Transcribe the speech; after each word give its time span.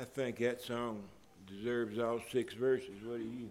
I 0.00 0.04
think 0.04 0.38
that 0.38 0.62
song 0.62 1.02
deserves 1.48 1.98
all 1.98 2.20
six 2.30 2.54
verses. 2.54 3.02
What 3.04 3.18
do 3.18 3.24
you? 3.24 3.48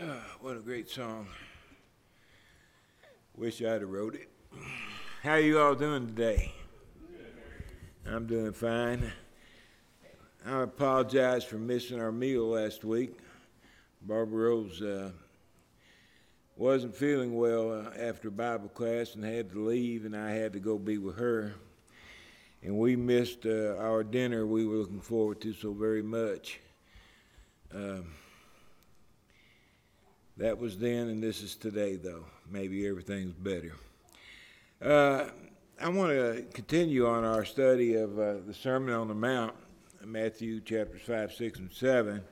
Ah, 0.00 0.24
what 0.40 0.56
a 0.56 0.60
great 0.60 0.90
song. 0.90 1.28
Wish 3.36 3.62
I'd 3.62 3.82
have 3.82 3.88
wrote 3.88 4.16
it. 4.16 4.28
How 5.22 5.36
you 5.36 5.60
all 5.60 5.76
doing 5.76 6.08
today? 6.08 6.52
I'm 8.04 8.26
doing 8.26 8.52
fine. 8.52 9.12
I 10.44 10.62
apologize 10.62 11.44
for 11.44 11.58
missing 11.58 12.00
our 12.00 12.10
meal 12.10 12.48
last 12.48 12.82
week. 12.82 13.16
Barbara 14.02 14.48
Rose 14.48 14.82
uh, 14.82 15.12
wasn't 16.56 16.96
feeling 16.96 17.36
well 17.36 17.72
uh, 17.72 17.90
after 17.96 18.28
Bible 18.28 18.70
class 18.70 19.14
and 19.14 19.24
had 19.24 19.52
to 19.52 19.64
leave, 19.64 20.04
and 20.04 20.16
I 20.16 20.32
had 20.32 20.52
to 20.54 20.58
go 20.58 20.78
be 20.78 20.98
with 20.98 21.16
her. 21.16 21.54
And 22.64 22.78
we 22.78 22.96
missed 22.96 23.44
uh, 23.44 23.76
our 23.76 24.02
dinner 24.02 24.46
we 24.46 24.66
were 24.66 24.76
looking 24.76 25.02
forward 25.02 25.38
to 25.42 25.52
so 25.52 25.74
very 25.74 26.02
much. 26.02 26.60
Um, 27.74 28.06
that 30.38 30.58
was 30.58 30.78
then, 30.78 31.08
and 31.08 31.22
this 31.22 31.42
is 31.42 31.56
today, 31.56 31.96
though. 31.96 32.24
Maybe 32.50 32.88
everything's 32.88 33.34
better. 33.34 33.74
Uh, 34.80 35.28
I 35.78 35.88
want 35.90 36.12
to 36.12 36.46
continue 36.54 37.06
on 37.06 37.22
our 37.24 37.44
study 37.44 37.96
of 37.96 38.18
uh, 38.18 38.36
the 38.46 38.54
Sermon 38.54 38.94
on 38.94 39.08
the 39.08 39.14
Mount, 39.14 39.54
Matthew 40.02 40.62
chapters 40.62 41.02
5, 41.02 41.34
6, 41.34 41.58
and 41.58 41.70
7. 41.70 42.22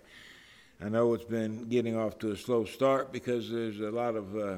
I 0.81 0.89
know 0.89 1.13
it's 1.13 1.25
been 1.25 1.69
getting 1.69 1.95
off 1.95 2.19
to 2.21 2.31
a 2.31 2.37
slow 2.39 2.65
start 2.65 3.13
because 3.13 3.51
there's 3.51 3.81
a 3.81 3.91
lot 3.91 4.17
of 4.17 4.35
uh, 4.35 4.57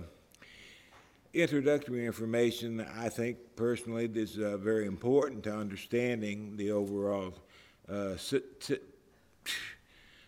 introductory 1.34 2.06
information. 2.06 2.86
I 2.96 3.08
think 3.08 3.38
personally 3.56 4.06
this 4.06 4.36
is 4.36 4.38
uh, 4.38 4.56
very 4.56 4.86
important 4.86 5.42
to 5.44 5.54
understanding 5.54 6.56
the 6.56 6.70
overall 6.70 7.34
uh, 7.90 8.14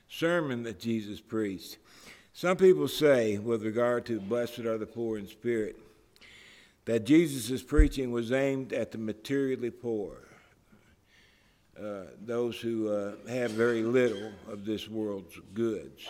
sermon 0.09 0.63
that 0.65 0.81
Jesus 0.81 1.21
preached. 1.21 1.79
Some 2.33 2.57
people 2.57 2.89
say, 2.89 3.39
with 3.39 3.63
regard 3.63 4.05
to 4.07 4.21
blessed 4.21 4.61
are 4.61 4.79
the 4.79 4.87
poor 4.87 5.17
in 5.17 5.27
spirit, 5.27 5.77
that 6.85 7.07
Jesus' 7.07 7.63
preaching 7.63 8.11
was 8.11 8.33
aimed 8.33 8.73
at 8.73 8.91
the 8.91 8.99
materially 8.99 9.71
poor, 9.71 10.19
uh, 11.81 12.03
those 12.21 12.61
who 12.61 12.89
uh, 12.89 13.13
have 13.29 13.53
very 13.53 13.83
little 13.83 14.33
of 14.49 14.65
this 14.65 14.89
world's 14.89 15.39
goods. 15.55 16.09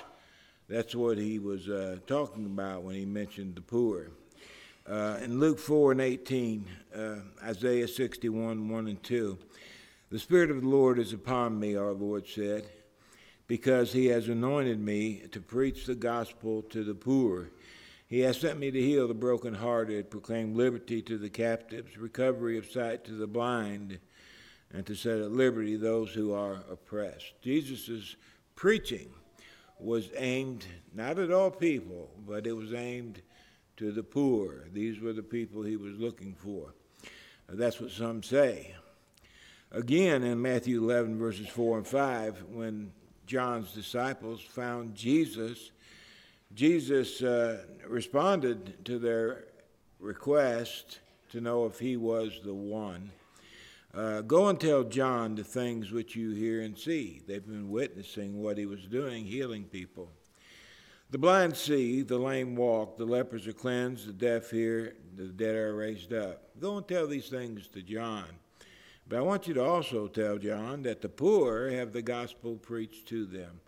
That's 0.69 0.95
what 0.95 1.19
he 1.19 1.39
was 1.39 1.69
uh, 1.69 1.99
talking 2.07 2.47
about 2.47 2.83
when 2.83 2.97
he 2.97 3.05
mentioned 3.05 3.55
the 3.55 3.61
poor. 3.61 4.09
Uh, 4.89 5.19
in 5.23 5.41
Luke 5.41 5.59
4 5.59 5.93
and 5.93 6.01
18, 6.01 6.65
uh, 6.95 7.15
Isaiah 7.43 7.89
61, 7.89 8.69
1 8.69 8.89
and 8.89 9.03
2, 9.03 9.39
the 10.11 10.19
Spirit 10.19 10.51
of 10.51 10.63
the 10.63 10.69
Lord 10.69 10.99
is 10.99 11.13
upon 11.13 11.59
me, 11.59 11.75
our 11.77 11.93
Lord 11.93 12.27
said 12.29 12.69
because 13.47 13.93
he 13.93 14.07
has 14.07 14.29
anointed 14.29 14.81
me 14.81 15.23
to 15.33 15.41
preach 15.41 15.87
the 15.87 15.95
gospel 15.95 16.63
to 16.63 16.83
the 16.83 16.95
poor. 16.95 17.51
He 18.09 18.21
has 18.21 18.41
sent 18.41 18.59
me 18.59 18.71
to 18.71 18.81
heal 18.81 19.09
the 19.09 19.15
brokenhearted, 19.15 20.11
proclaim 20.11 20.55
liberty 20.55 21.03
to 21.03 21.19
the 21.19 21.31
captives, 21.31 21.97
recovery 21.97 22.59
of 22.59 22.71
sight 22.71 23.05
to 23.05 23.13
the 23.13 23.27
blind, 23.27 23.99
and 24.73 24.85
to 24.87 24.95
set 24.95 25.19
at 25.19 25.33
liberty 25.33 25.77
those 25.77 26.13
who 26.13 26.33
are 26.33 26.65
oppressed. 26.71 27.35
Jesus' 27.43 28.17
preaching 28.55 29.09
was 29.79 30.11
aimed 30.17 30.67
not 30.95 31.19
at 31.19 31.31
all 31.31 31.51
people, 31.51 32.11
but 32.27 32.47
it 32.47 32.53
was 32.53 32.73
aimed 32.73 33.23
to 33.77 33.93
the 33.93 34.03
poor. 34.03 34.65
These 34.73 35.01
were 35.01 35.13
the 35.13 35.23
people 35.23 35.63
he 35.63 35.77
was 35.77 35.97
looking 35.99 36.35
for. 36.35 36.75
That's 37.49 37.81
what 37.81 37.91
some 37.91 38.23
say. 38.23 38.75
Again, 39.73 40.23
in 40.23 40.41
Matthew 40.41 40.83
11, 40.83 41.19
verses 41.19 41.49
4 41.49 41.79
and 41.79 41.87
5, 41.87 42.45
when 42.51 42.93
John's 43.27 43.73
disciples 43.73 44.41
found 44.41 44.95
Jesus, 44.95 45.71
Jesus 46.55 47.23
uh, 47.23 47.65
responded 47.87 48.85
to 48.85 48.99
their 48.99 49.45
request 49.99 51.01
to 51.31 51.41
know 51.41 51.67
if 51.67 51.79
he 51.79 51.97
was 51.97 52.41
the 52.45 52.55
one. 52.55 53.11
Uh, 53.95 54.21
go 54.21 54.49
and 54.49 54.61
tell 54.61 54.85
John 54.85 55.35
the 55.35 55.45
things 55.45 55.91
which 55.91 56.15
you 56.15 56.31
hear 56.31 56.63
and 56.63 56.79
see. 56.79 57.23
They've 57.27 57.47
been 57.47 57.71
witnessing 57.71 58.43
what 58.43 58.59
he 58.59 58.67
was 58.67 58.85
doing, 58.85 59.25
healing 59.25 59.65
people. 59.65 60.11
The 61.17 61.21
blind 61.21 61.57
see, 61.57 62.03
the 62.03 62.19
lame 62.19 62.57
walk, 62.57 62.99
the 62.99 63.07
lepers 63.07 63.47
are 63.47 63.55
cleansed, 63.55 64.07
the 64.07 64.13
deaf 64.13 64.51
hear, 64.51 64.97
the 65.17 65.29
dead 65.29 65.55
are 65.55 65.75
raised 65.75 66.13
up. 66.13 66.43
Go 66.61 66.77
and 66.77 66.87
tell 66.87 67.07
these 67.07 67.31
things 67.31 67.69
to 67.69 67.81
John. 67.81 68.27
But 69.09 69.21
I 69.21 69.23
want 69.23 69.49
you 69.49 69.55
to 69.55 69.65
also 69.65 70.09
tell 70.09 70.37
John 70.37 70.83
that 70.83 71.01
the 71.01 71.09
poor 71.09 71.71
have 71.71 71.95
the 71.95 72.03
gospel 72.03 72.57
preached 72.57 73.09
to 73.09 73.25
them. 73.25 73.61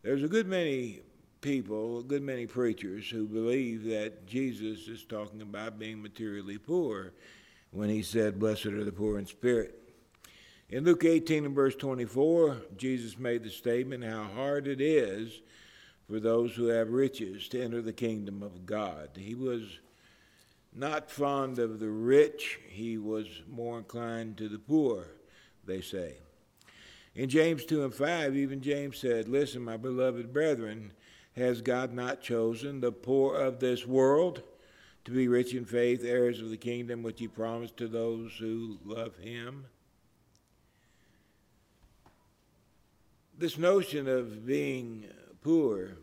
There's 0.00 0.22
a 0.22 0.28
good 0.28 0.46
many 0.46 1.02
people, 1.42 1.98
a 1.98 2.02
good 2.04 2.22
many 2.22 2.46
preachers 2.46 3.10
who 3.10 3.26
believe 3.26 3.84
that 3.84 4.26
Jesus 4.26 4.88
is 4.88 5.04
talking 5.04 5.42
about 5.42 5.78
being 5.78 6.00
materially 6.00 6.56
poor 6.56 7.12
when 7.70 7.90
he 7.90 8.00
said, 8.00 8.38
Blessed 8.38 8.64
are 8.64 8.84
the 8.84 8.92
poor 8.92 9.18
in 9.18 9.26
spirit. 9.26 9.78
In 10.70 10.84
Luke 10.84 11.04
18 11.04 11.44
and 11.44 11.54
verse 11.54 11.76
24, 11.76 12.56
Jesus 12.78 13.18
made 13.18 13.42
the 13.42 13.50
statement 13.50 14.04
how 14.04 14.24
hard 14.34 14.66
it 14.66 14.80
is 14.80 15.42
for 16.08 16.20
those 16.20 16.54
who 16.54 16.66
have 16.66 16.90
riches 16.90 17.48
to 17.48 17.62
enter 17.62 17.82
the 17.82 17.92
kingdom 17.92 18.42
of 18.42 18.64
God. 18.64 19.10
He 19.16 19.34
was 19.34 19.78
not 20.74 21.10
fond 21.10 21.58
of 21.58 21.80
the 21.80 21.90
rich, 21.90 22.58
he 22.68 22.98
was 22.98 23.26
more 23.48 23.78
inclined 23.78 24.36
to 24.38 24.48
the 24.48 24.58
poor, 24.58 25.08
they 25.64 25.80
say. 25.80 26.16
In 27.14 27.28
James 27.28 27.64
2 27.64 27.84
and 27.84 27.94
5, 27.94 28.36
even 28.36 28.60
James 28.60 28.98
said, 28.98 29.28
Listen, 29.28 29.62
my 29.62 29.76
beloved 29.76 30.32
brethren, 30.32 30.92
has 31.36 31.60
God 31.60 31.92
not 31.92 32.20
chosen 32.20 32.80
the 32.80 32.92
poor 32.92 33.36
of 33.36 33.60
this 33.60 33.86
world 33.86 34.42
to 35.04 35.10
be 35.10 35.28
rich 35.28 35.54
in 35.54 35.64
faith, 35.64 36.04
heirs 36.04 36.40
of 36.40 36.50
the 36.50 36.56
kingdom 36.56 37.02
which 37.02 37.20
he 37.20 37.28
promised 37.28 37.76
to 37.78 37.88
those 37.88 38.32
who 38.38 38.78
love 38.84 39.16
him? 39.18 39.66
This 43.36 43.58
notion 43.58 44.08
of 44.08 44.46
being 44.46 45.06
poor 45.42 45.96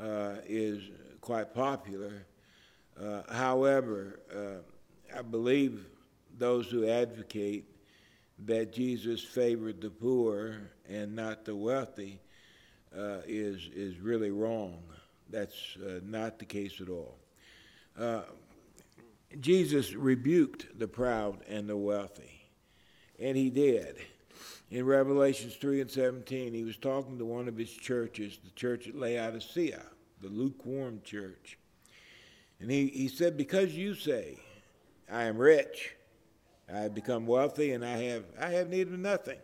uh, 0.00 0.36
is 0.46 0.82
quite 1.20 1.54
popular 1.54 2.26
uh, 3.00 3.22
however, 3.32 4.20
uh, 4.34 5.16
I 5.18 5.22
believe 5.22 5.86
those 6.38 6.68
who 6.68 6.86
advocate 6.88 7.64
that 8.46 8.72
Jesus 8.72 9.22
favored 9.22 9.80
the 9.80 9.90
poor 9.90 10.56
and 10.88 11.14
not 11.14 11.44
the 11.44 11.54
wealthy 11.54 12.20
uh, 12.96 13.18
is, 13.26 13.70
is 13.74 13.98
really 13.98 14.30
wrong. 14.30 14.82
That's 15.30 15.76
uh, 15.84 16.00
not 16.04 16.38
the 16.38 16.44
case 16.44 16.80
at 16.80 16.88
all. 16.88 17.18
Jesus 19.40 19.94
rebuked 19.94 20.78
the 20.78 20.88
proud 20.88 21.38
and 21.48 21.68
the 21.68 21.76
wealthy, 21.76 22.42
and 23.18 23.36
he 23.36 23.48
did. 23.48 23.96
In 24.72 24.86
Revelations 24.86 25.54
3 25.56 25.82
and 25.82 25.90
17, 25.90 26.54
he 26.54 26.64
was 26.64 26.78
talking 26.78 27.18
to 27.18 27.26
one 27.26 27.46
of 27.46 27.58
his 27.58 27.70
churches, 27.70 28.38
the 28.42 28.50
church 28.52 28.88
at 28.88 28.94
Laodicea, 28.94 29.82
the 30.22 30.28
lukewarm 30.28 31.02
church. 31.04 31.58
And 32.58 32.70
he, 32.70 32.86
he 32.86 33.08
said, 33.08 33.36
Because 33.36 33.76
you 33.76 33.94
say, 33.94 34.38
I 35.12 35.24
am 35.24 35.36
rich, 35.36 35.94
I 36.72 36.78
have 36.78 36.94
become 36.94 37.26
wealthy, 37.26 37.72
and 37.72 37.84
I 37.84 37.98
have, 37.98 38.24
I 38.40 38.48
have 38.52 38.70
need 38.70 38.86
of 38.86 38.98
nothing. 38.98 39.40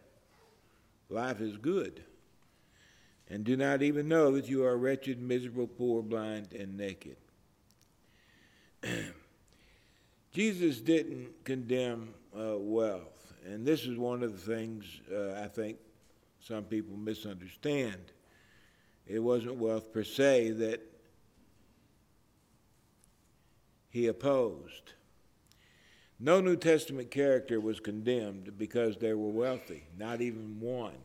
Life 1.10 1.42
is 1.42 1.58
good. 1.58 2.02
And 3.28 3.44
do 3.44 3.54
not 3.54 3.82
even 3.82 4.08
know 4.08 4.30
that 4.30 4.48
you 4.48 4.64
are 4.64 4.78
wretched, 4.78 5.20
miserable, 5.20 5.66
poor, 5.66 6.02
blind, 6.02 6.54
and 6.54 6.74
naked. 6.74 7.16
Jesus 10.32 10.80
didn't 10.80 11.44
condemn 11.44 12.14
uh, 12.34 12.56
wealth. 12.56 13.17
And 13.46 13.66
this 13.66 13.84
is 13.84 13.96
one 13.96 14.22
of 14.22 14.32
the 14.32 14.54
things 14.54 14.84
uh, 15.12 15.40
I 15.42 15.48
think 15.48 15.78
some 16.40 16.64
people 16.64 16.96
misunderstand. 16.96 18.12
It 19.06 19.20
wasn't 19.20 19.56
wealth 19.56 19.92
per 19.92 20.04
se 20.04 20.50
that 20.52 20.80
he 23.90 24.06
opposed. 24.06 24.92
No 26.20 26.40
New 26.40 26.56
Testament 26.56 27.10
character 27.10 27.60
was 27.60 27.80
condemned 27.80 28.58
because 28.58 28.96
they 28.96 29.14
were 29.14 29.30
wealthy, 29.30 29.84
not 29.96 30.20
even 30.20 30.58
one. 30.60 30.98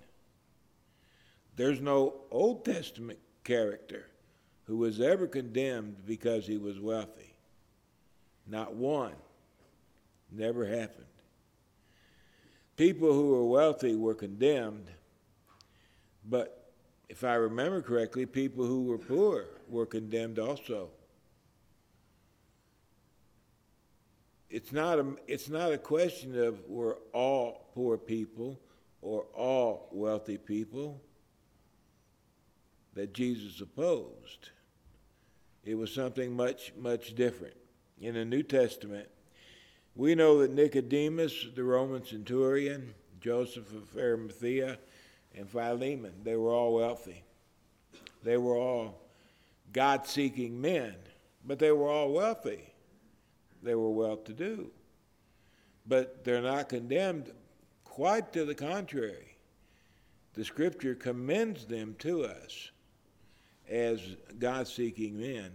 There's 1.56 1.80
no 1.80 2.22
Old 2.32 2.66
Testament 2.66 3.20
character 3.44 4.08
who 4.66 4.78
was 4.78 5.00
ever 5.00 5.28
condemned 5.28 5.98
because 6.06 6.48
he 6.48 6.58
was 6.58 6.80
wealthy. 6.80 7.36
Not 8.48 8.74
one. 8.74 9.14
Never 10.32 10.66
happened. 10.66 11.06
People 12.76 13.14
who 13.14 13.28
were 13.28 13.46
wealthy 13.46 13.96
were 13.96 14.16
condemned, 14.16 14.90
but 16.26 16.72
if 17.10 17.24
I 17.24 17.36
remember 17.36 17.82
correctly, 17.82 18.26
people 18.26 18.66
who 18.66 18.84
were 18.84 18.98
poor 18.98 19.46
were 19.70 19.86
condemned 19.86 20.40
also. 20.40 20.90
it's 24.54 24.72
not 24.72 25.00
a, 25.00 25.16
it's 25.28 25.50
not 25.50 25.72
a 25.72 25.78
question 25.80 26.40
of 26.40 26.60
we're 26.68 26.98
all 27.12 27.72
poor 27.74 27.98
people 27.98 28.60
or 29.02 29.24
all 29.34 29.90
wealthy 29.92 30.38
people 30.38 31.02
that 32.94 33.16
Jesus 33.16 33.60
opposed. 33.62 34.52
It 35.66 35.74
was 35.74 35.92
something 35.92 36.36
much, 36.36 36.72
much 36.78 37.16
different. 37.16 37.56
In 38.00 38.14
the 38.14 38.26
New 38.26 38.44
Testament, 38.44 39.10
we 39.96 40.16
know 40.16 40.40
that 40.40 40.52
Nicodemus, 40.52 41.48
the 41.56 41.64
Roman 41.64 42.04
centurion, 42.04 42.94
Joseph 43.22 43.74
of 43.74 43.96
Arimathea, 43.98 44.78
and 45.36 45.50
Philemon, 45.50 46.14
they 46.24 46.36
were 46.36 46.52
all 46.52 46.74
wealthy. 46.74 47.24
They 48.24 48.38
were 48.38 48.58
all 48.58 49.02
God 49.72 50.08
seeking 50.08 50.60
men, 50.60 50.96
but 51.46 51.60
they 51.60 51.72
were 51.72 51.90
all 51.90 52.12
wealthy. 52.12 52.74
They 53.62 53.76
were 53.76 53.92
well 53.92 54.18
to 54.18 54.34
do. 54.34 54.72
But 55.86 56.24
they're 56.24 56.42
not 56.42 56.70
condemned, 56.70 57.32
quite 57.84 58.34
to 58.34 58.46
the 58.46 58.56
contrary. 58.56 59.38
The 60.34 60.46
scripture 60.46 60.96
commends 60.96 61.66
them 61.66 61.96
to 62.00 62.24
us 62.26 62.72
as 63.70 64.02
God 64.40 64.68
seeking 64.68 65.20
men. 65.20 65.52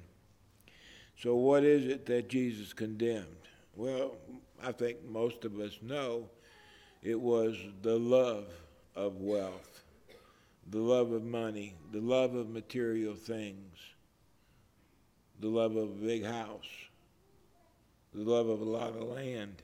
So, 1.17 1.35
what 1.35 1.65
is 1.65 1.87
it 1.87 2.07
that 2.07 2.29
Jesus 2.29 2.73
condemned? 2.73 3.48
Well, 3.79 4.17
I 4.61 4.73
think 4.73 5.05
most 5.09 5.45
of 5.45 5.61
us 5.61 5.79
know 5.83 6.29
it 7.01 7.19
was 7.19 7.57
the 7.83 7.97
love 7.97 8.49
of 8.97 9.21
wealth, 9.21 9.85
the 10.69 10.81
love 10.81 11.13
of 11.13 11.23
money, 11.23 11.77
the 11.93 12.01
love 12.01 12.35
of 12.35 12.51
material 12.51 13.15
things, 13.15 13.79
the 15.39 15.47
love 15.47 15.77
of 15.77 15.91
a 15.91 16.05
big 16.05 16.25
house, 16.25 16.67
the 18.13 18.29
love 18.29 18.49
of 18.49 18.63
a 18.63 18.65
lot 18.65 18.97
of 18.97 19.03
land. 19.03 19.63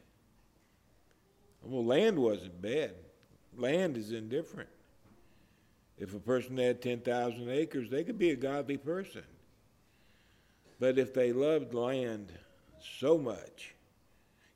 Well, 1.65 1.85
land 1.85 2.17
wasn't 2.17 2.63
bad. 2.63 2.95
Land 3.59 3.97
is 3.97 4.13
indifferent. 4.13 4.69
If 5.99 6.15
a 6.15 6.21
person 6.21 6.57
had 6.57 6.81
10,000 6.81 7.51
acres, 7.51 7.91
they 7.91 8.05
could 8.05 8.21
be 8.21 8.31
a 8.31 8.37
godly 8.37 8.77
person. 8.77 9.25
But 10.79 11.01
if 11.01 11.13
they 11.13 11.33
loved 11.33 11.75
land 11.75 12.31
so 13.01 13.19
much, 13.19 13.74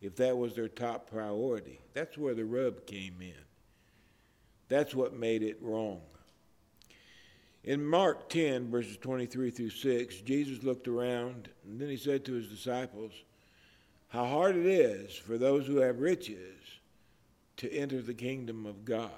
if 0.00 0.16
that 0.16 0.36
was 0.36 0.54
their 0.54 0.68
top 0.68 1.10
priority, 1.10 1.80
that's 1.94 2.16
where 2.16 2.34
the 2.34 2.44
rub 2.44 2.86
came 2.86 3.16
in. 3.20 3.32
That's 4.68 4.94
what 4.94 5.14
made 5.14 5.42
it 5.42 5.58
wrong. 5.60 6.00
In 7.64 7.84
Mark 7.84 8.28
10, 8.28 8.70
verses 8.70 8.96
23 8.98 9.50
through 9.50 9.70
6, 9.70 10.20
Jesus 10.20 10.62
looked 10.62 10.88
around 10.88 11.48
and 11.64 11.80
then 11.80 11.88
he 11.88 11.96
said 11.96 12.24
to 12.24 12.34
his 12.34 12.48
disciples, 12.48 13.12
How 14.08 14.26
hard 14.26 14.56
it 14.56 14.66
is 14.66 15.14
for 15.14 15.36
those 15.36 15.66
who 15.66 15.78
have 15.78 15.98
riches 15.98 16.56
to 17.56 17.72
enter 17.72 18.00
the 18.00 18.14
kingdom 18.14 18.66
of 18.66 18.84
God 18.84 19.10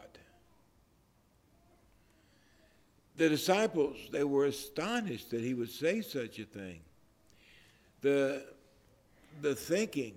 the 3.20 3.28
disciples, 3.28 3.98
they 4.10 4.24
were 4.24 4.46
astonished 4.46 5.30
that 5.30 5.42
he 5.42 5.52
would 5.52 5.70
say 5.70 6.00
such 6.00 6.38
a 6.38 6.44
thing. 6.44 6.80
The, 8.00 8.46
the 9.42 9.54
thinking 9.54 10.14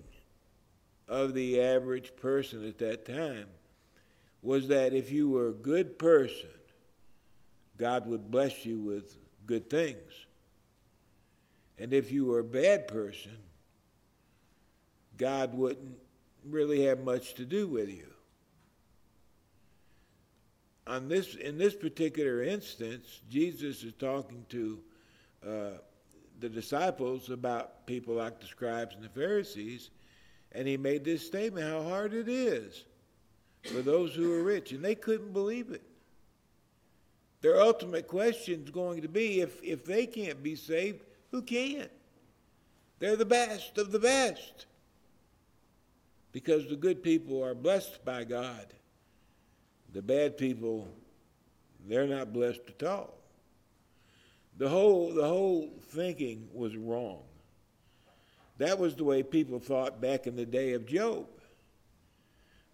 of 1.13 1.33
the 1.33 1.61
average 1.61 2.15
person 2.15 2.67
at 2.67 2.77
that 2.79 3.05
time 3.05 3.47
was 4.41 4.67
that 4.67 4.93
if 4.93 5.11
you 5.11 5.29
were 5.29 5.49
a 5.49 5.53
good 5.53 5.97
person, 5.97 6.49
God 7.77 8.07
would 8.07 8.29
bless 8.29 8.65
you 8.65 8.79
with 8.79 9.17
good 9.45 9.69
things. 9.69 10.11
And 11.77 11.93
if 11.93 12.11
you 12.11 12.25
were 12.25 12.39
a 12.39 12.43
bad 12.43 12.87
person, 12.87 13.37
God 15.17 15.53
wouldn't 15.53 15.97
really 16.49 16.85
have 16.85 16.99
much 17.03 17.35
to 17.35 17.45
do 17.45 17.67
with 17.67 17.89
you 17.89 18.13
on 20.87 21.07
this 21.07 21.35
in 21.35 21.57
this 21.57 21.73
particular 21.73 22.43
instance, 22.43 23.21
Jesus 23.29 23.83
is 23.83 23.93
talking 23.93 24.45
to 24.49 24.79
uh, 25.45 25.69
the 26.39 26.49
disciples 26.49 27.29
about 27.29 27.85
people 27.85 28.15
like 28.15 28.39
the 28.39 28.47
scribes 28.47 28.95
and 28.95 29.03
the 29.03 29.09
Pharisees, 29.09 29.91
and 30.53 30.67
he 30.67 30.77
made 30.77 31.03
this 31.03 31.25
statement: 31.25 31.67
how 31.67 31.83
hard 31.83 32.13
it 32.13 32.27
is 32.27 32.83
for 33.63 33.81
those 33.81 34.13
who 34.13 34.31
are 34.33 34.43
rich, 34.43 34.71
and 34.71 34.83
they 34.83 34.95
couldn't 34.95 35.33
believe 35.33 35.71
it. 35.71 35.83
Their 37.41 37.61
ultimate 37.61 38.07
question 38.07 38.63
is 38.63 38.69
going 38.69 39.01
to 39.01 39.09
be: 39.09 39.41
if 39.41 39.61
if 39.63 39.85
they 39.85 40.05
can't 40.05 40.41
be 40.41 40.55
saved, 40.55 41.03
who 41.31 41.41
can? 41.41 41.89
They're 42.99 43.15
the 43.15 43.25
best 43.25 43.77
of 43.77 43.91
the 43.91 43.99
best. 43.99 44.65
Because 46.31 46.67
the 46.67 46.75
good 46.75 47.03
people 47.03 47.43
are 47.43 47.53
blessed 47.53 48.03
by 48.03 48.23
God 48.23 48.65
the 49.93 50.01
bad 50.01 50.37
people, 50.37 50.87
they're 51.87 52.07
not 52.07 52.33
blessed 52.33 52.61
at 52.67 52.83
all. 52.83 53.13
The 54.57 54.67
whole, 54.67 55.13
the 55.13 55.27
whole 55.27 55.69
thinking 55.89 56.49
was 56.53 56.75
wrong. 56.75 57.21
That 58.57 58.79
was 58.79 58.95
the 58.95 59.03
way 59.03 59.23
people 59.23 59.59
thought 59.59 60.01
back 60.01 60.27
in 60.27 60.35
the 60.35 60.45
day 60.45 60.73
of 60.73 60.85
Job. 60.85 61.27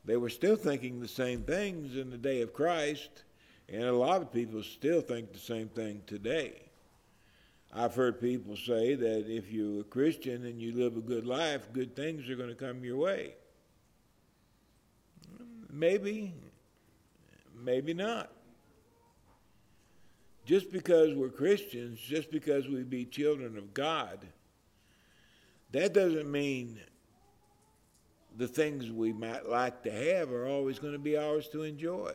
They 0.05 0.17
were 0.17 0.29
still 0.29 0.55
thinking 0.55 0.99
the 0.99 1.07
same 1.07 1.43
things 1.43 1.95
in 1.95 2.09
the 2.09 2.17
day 2.17 2.41
of 2.41 2.53
Christ, 2.53 3.23
and 3.67 3.83
a 3.83 3.93
lot 3.93 4.21
of 4.21 4.33
people 4.33 4.63
still 4.63 5.01
think 5.01 5.31
the 5.31 5.39
same 5.39 5.69
thing 5.69 6.01
today. 6.07 6.53
I've 7.71 7.95
heard 7.95 8.19
people 8.19 8.55
say 8.55 8.95
that 8.95 9.31
if 9.31 9.51
you're 9.51 9.81
a 9.81 9.85
Christian 9.85 10.45
and 10.45 10.59
you 10.59 10.73
live 10.73 10.97
a 10.97 11.01
good 11.01 11.25
life, 11.25 11.71
good 11.71 11.95
things 11.95 12.27
are 12.29 12.35
going 12.35 12.49
to 12.49 12.55
come 12.55 12.83
your 12.83 12.97
way. 12.97 13.35
Maybe, 15.71 16.33
Maybe 17.63 17.93
not. 17.93 18.29
Just 20.45 20.71
because 20.71 21.13
we're 21.13 21.29
Christians, 21.29 21.99
just 21.99 22.31
because 22.31 22.67
we 22.67 22.83
be 22.83 23.05
children 23.05 23.57
of 23.57 23.73
God, 23.73 24.25
that 25.71 25.93
doesn't 25.93 26.31
mean 26.31 26.79
the 28.37 28.47
things 28.47 28.91
we 28.91 29.11
might 29.11 29.47
like 29.47 29.83
to 29.83 29.91
have 29.91 30.31
are 30.31 30.47
always 30.47 30.79
going 30.79 30.93
to 30.93 30.99
be 30.99 31.17
ours 31.17 31.49
to 31.49 31.63
enjoy. 31.63 32.13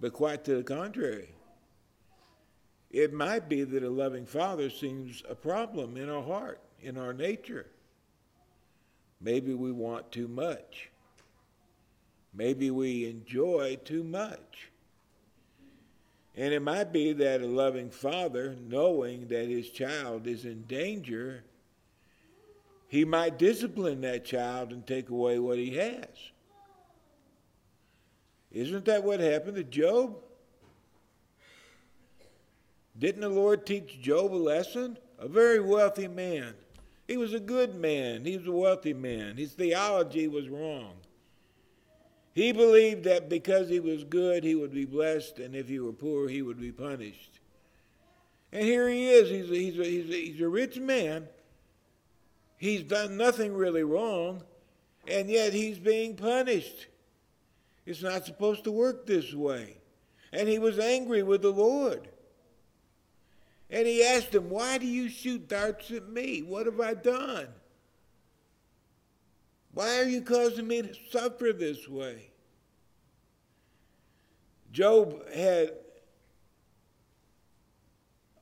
But 0.00 0.12
quite 0.12 0.44
to 0.44 0.56
the 0.56 0.62
contrary. 0.62 1.30
It 2.90 3.12
might 3.12 3.48
be 3.48 3.64
that 3.64 3.82
a 3.82 3.90
loving 3.90 4.26
father 4.26 4.70
seems 4.70 5.22
a 5.28 5.34
problem 5.34 5.96
in 5.96 6.08
our 6.08 6.22
heart, 6.22 6.60
in 6.80 6.96
our 6.96 7.12
nature. 7.12 7.66
Maybe 9.20 9.52
we 9.54 9.72
want 9.72 10.12
too 10.12 10.28
much. 10.28 10.90
Maybe 12.32 12.70
we 12.70 13.08
enjoy 13.08 13.78
too 13.84 14.04
much. 14.04 14.70
And 16.36 16.54
it 16.54 16.62
might 16.62 16.92
be 16.92 17.12
that 17.14 17.40
a 17.40 17.46
loving 17.46 17.90
father, 17.90 18.56
knowing 18.68 19.26
that 19.28 19.48
his 19.48 19.70
child 19.70 20.26
is 20.26 20.44
in 20.44 20.62
danger, 20.62 21.42
he 22.88 23.04
might 23.04 23.38
discipline 23.38 24.00
that 24.00 24.24
child 24.24 24.72
and 24.72 24.86
take 24.86 25.10
away 25.10 25.38
what 25.38 25.58
he 25.58 25.76
has. 25.76 26.06
Isn't 28.50 28.86
that 28.86 29.04
what 29.04 29.20
happened 29.20 29.56
to 29.56 29.64
Job? 29.64 30.16
Didn't 32.98 33.20
the 33.20 33.28
Lord 33.28 33.66
teach 33.66 34.00
Job 34.00 34.32
a 34.32 34.36
lesson? 34.36 34.98
A 35.18 35.28
very 35.28 35.60
wealthy 35.60 36.08
man. 36.08 36.54
He 37.06 37.16
was 37.16 37.34
a 37.34 37.40
good 37.40 37.74
man. 37.74 38.24
He 38.24 38.36
was 38.36 38.46
a 38.46 38.52
wealthy 38.52 38.94
man. 38.94 39.36
His 39.36 39.52
theology 39.52 40.26
was 40.26 40.48
wrong. 40.48 40.94
He 42.34 42.52
believed 42.52 43.04
that 43.04 43.28
because 43.28 43.68
he 43.68 43.80
was 43.80 44.04
good, 44.04 44.44
he 44.44 44.54
would 44.54 44.72
be 44.72 44.84
blessed, 44.84 45.40
and 45.40 45.54
if 45.54 45.68
he 45.68 45.78
were 45.78 45.92
poor, 45.92 46.28
he 46.28 46.40
would 46.40 46.60
be 46.60 46.72
punished. 46.72 47.40
And 48.52 48.64
here 48.64 48.88
he 48.88 49.08
is. 49.08 49.28
He's 49.28 49.50
a, 49.50 49.54
he's 49.54 49.78
a, 49.78 49.84
he's 49.84 50.10
a, 50.10 50.14
he's 50.14 50.40
a 50.40 50.48
rich 50.48 50.78
man. 50.78 51.28
He's 52.58 52.82
done 52.82 53.16
nothing 53.16 53.54
really 53.54 53.84
wrong, 53.84 54.42
and 55.06 55.30
yet 55.30 55.52
he's 55.52 55.78
being 55.78 56.16
punished. 56.16 56.88
It's 57.86 58.02
not 58.02 58.26
supposed 58.26 58.64
to 58.64 58.72
work 58.72 59.06
this 59.06 59.32
way. 59.32 59.78
And 60.32 60.48
he 60.48 60.58
was 60.58 60.78
angry 60.78 61.22
with 61.22 61.40
the 61.40 61.52
Lord. 61.52 62.08
And 63.70 63.86
he 63.86 64.04
asked 64.04 64.34
him, 64.34 64.50
Why 64.50 64.76
do 64.76 64.86
you 64.86 65.08
shoot 65.08 65.48
darts 65.48 65.90
at 65.90 66.08
me? 66.08 66.42
What 66.42 66.66
have 66.66 66.80
I 66.80 66.94
done? 66.94 67.48
Why 69.72 70.00
are 70.00 70.08
you 70.08 70.22
causing 70.22 70.66
me 70.66 70.82
to 70.82 70.94
suffer 71.10 71.52
this 71.52 71.88
way? 71.88 72.30
Job 74.72 75.26
had 75.32 75.72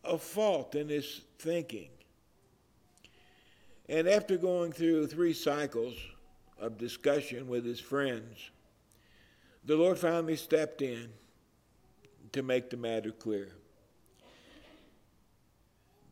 a 0.02 0.16
fault 0.16 0.74
in 0.74 0.88
his 0.88 1.22
thinking. 1.38 1.90
And 3.88 4.08
after 4.08 4.36
going 4.36 4.72
through 4.72 5.06
three 5.06 5.32
cycles 5.32 5.94
of 6.58 6.78
discussion 6.78 7.48
with 7.48 7.64
his 7.64 7.78
friends, 7.78 8.50
the 9.64 9.76
Lord 9.76 9.98
finally 9.98 10.36
stepped 10.36 10.82
in 10.82 11.08
to 12.32 12.42
make 12.42 12.70
the 12.70 12.76
matter 12.76 13.12
clear. 13.12 13.48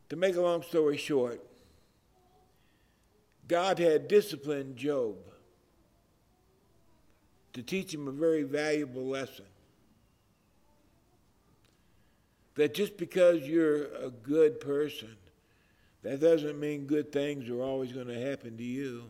To 0.09 0.15
make 0.15 0.35
a 0.35 0.41
long 0.41 0.61
story 0.61 0.97
short, 0.97 1.41
God 3.47 3.79
had 3.79 4.07
disciplined 4.07 4.77
Job 4.77 5.15
to 7.53 7.61
teach 7.63 7.93
him 7.93 8.07
a 8.07 8.11
very 8.11 8.43
valuable 8.43 9.05
lesson. 9.05 9.45
That 12.55 12.73
just 12.73 12.97
because 12.97 13.43
you're 13.43 13.85
a 13.95 14.09
good 14.09 14.59
person, 14.59 15.15
that 16.05 16.19
doesn't 16.19 16.59
mean 16.59 16.85
good 16.85 17.11
things 17.11 17.49
are 17.49 17.63
always 17.63 17.91
going 17.91 18.05
to 18.05 18.29
happen 18.29 18.55
to 18.57 18.63
you. 18.63 19.05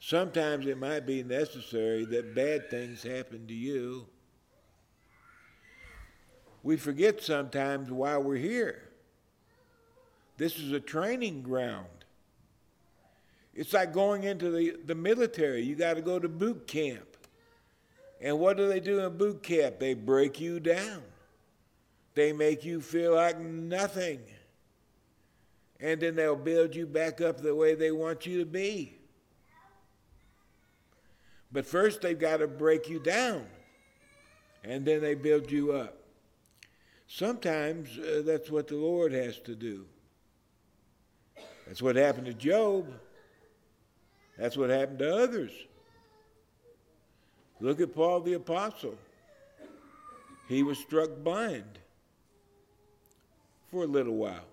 Sometimes 0.00 0.66
it 0.66 0.78
might 0.78 1.06
be 1.06 1.22
necessary 1.22 2.04
that 2.06 2.34
bad 2.34 2.68
things 2.70 3.04
happen 3.04 3.46
to 3.46 3.54
you. 3.54 4.08
We 6.64 6.76
forget 6.76 7.22
sometimes 7.22 7.88
why 7.88 8.16
we're 8.16 8.34
here. 8.34 8.88
This 10.38 10.58
is 10.58 10.72
a 10.72 10.80
training 10.80 11.42
ground. 11.42 11.86
It's 13.54 13.72
like 13.72 13.92
going 13.92 14.24
into 14.24 14.50
the, 14.50 14.76
the 14.84 14.96
military. 14.96 15.62
You 15.62 15.76
got 15.76 15.94
to 15.94 16.02
go 16.02 16.18
to 16.18 16.28
boot 16.28 16.66
camp. 16.66 17.16
And 18.20 18.40
what 18.40 18.56
do 18.56 18.66
they 18.66 18.80
do 18.80 18.98
in 18.98 19.16
boot 19.16 19.44
camp? 19.44 19.78
They 19.78 19.94
break 19.94 20.40
you 20.40 20.58
down, 20.58 21.04
they 22.16 22.32
make 22.32 22.64
you 22.64 22.80
feel 22.80 23.14
like 23.14 23.38
nothing. 23.38 24.18
And 25.80 26.00
then 26.00 26.16
they'll 26.16 26.36
build 26.36 26.74
you 26.74 26.86
back 26.86 27.20
up 27.20 27.40
the 27.40 27.54
way 27.54 27.74
they 27.74 27.90
want 27.90 28.26
you 28.26 28.38
to 28.38 28.46
be. 28.46 28.96
But 31.52 31.66
first, 31.66 32.00
they've 32.00 32.18
got 32.18 32.38
to 32.38 32.48
break 32.48 32.88
you 32.88 32.98
down, 32.98 33.46
and 34.64 34.84
then 34.84 35.00
they 35.00 35.14
build 35.14 35.50
you 35.50 35.72
up. 35.72 35.96
Sometimes 37.06 37.98
uh, 37.98 38.22
that's 38.24 38.50
what 38.50 38.66
the 38.68 38.76
Lord 38.76 39.12
has 39.12 39.38
to 39.40 39.54
do. 39.54 39.86
That's 41.66 41.82
what 41.82 41.96
happened 41.96 42.26
to 42.26 42.34
Job. 42.34 42.86
That's 44.38 44.56
what 44.56 44.70
happened 44.70 44.98
to 45.00 45.16
others. 45.16 45.52
Look 47.60 47.80
at 47.80 47.94
Paul 47.94 48.20
the 48.20 48.34
Apostle. 48.34 48.96
He 50.48 50.62
was 50.62 50.78
struck 50.78 51.10
blind 51.22 51.78
for 53.70 53.84
a 53.84 53.86
little 53.86 54.14
while. 54.14 54.44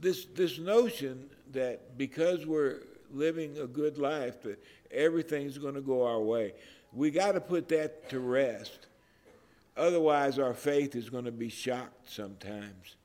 This, 0.00 0.26
this 0.34 0.58
notion 0.58 1.28
that 1.52 1.98
because 1.98 2.46
we're 2.46 2.82
living 3.12 3.58
a 3.58 3.66
good 3.66 3.98
life, 3.98 4.42
that 4.42 4.62
everything's 4.90 5.58
going 5.58 5.74
to 5.74 5.80
go 5.80 6.06
our 6.06 6.20
way, 6.20 6.54
we 6.92 7.10
got 7.10 7.32
to 7.32 7.40
put 7.40 7.68
that 7.68 8.08
to 8.10 8.20
rest. 8.20 8.86
Otherwise, 9.76 10.38
our 10.38 10.54
faith 10.54 10.96
is 10.96 11.08
going 11.08 11.24
to 11.24 11.32
be 11.32 11.48
shocked 11.48 12.10
sometimes. 12.10 12.96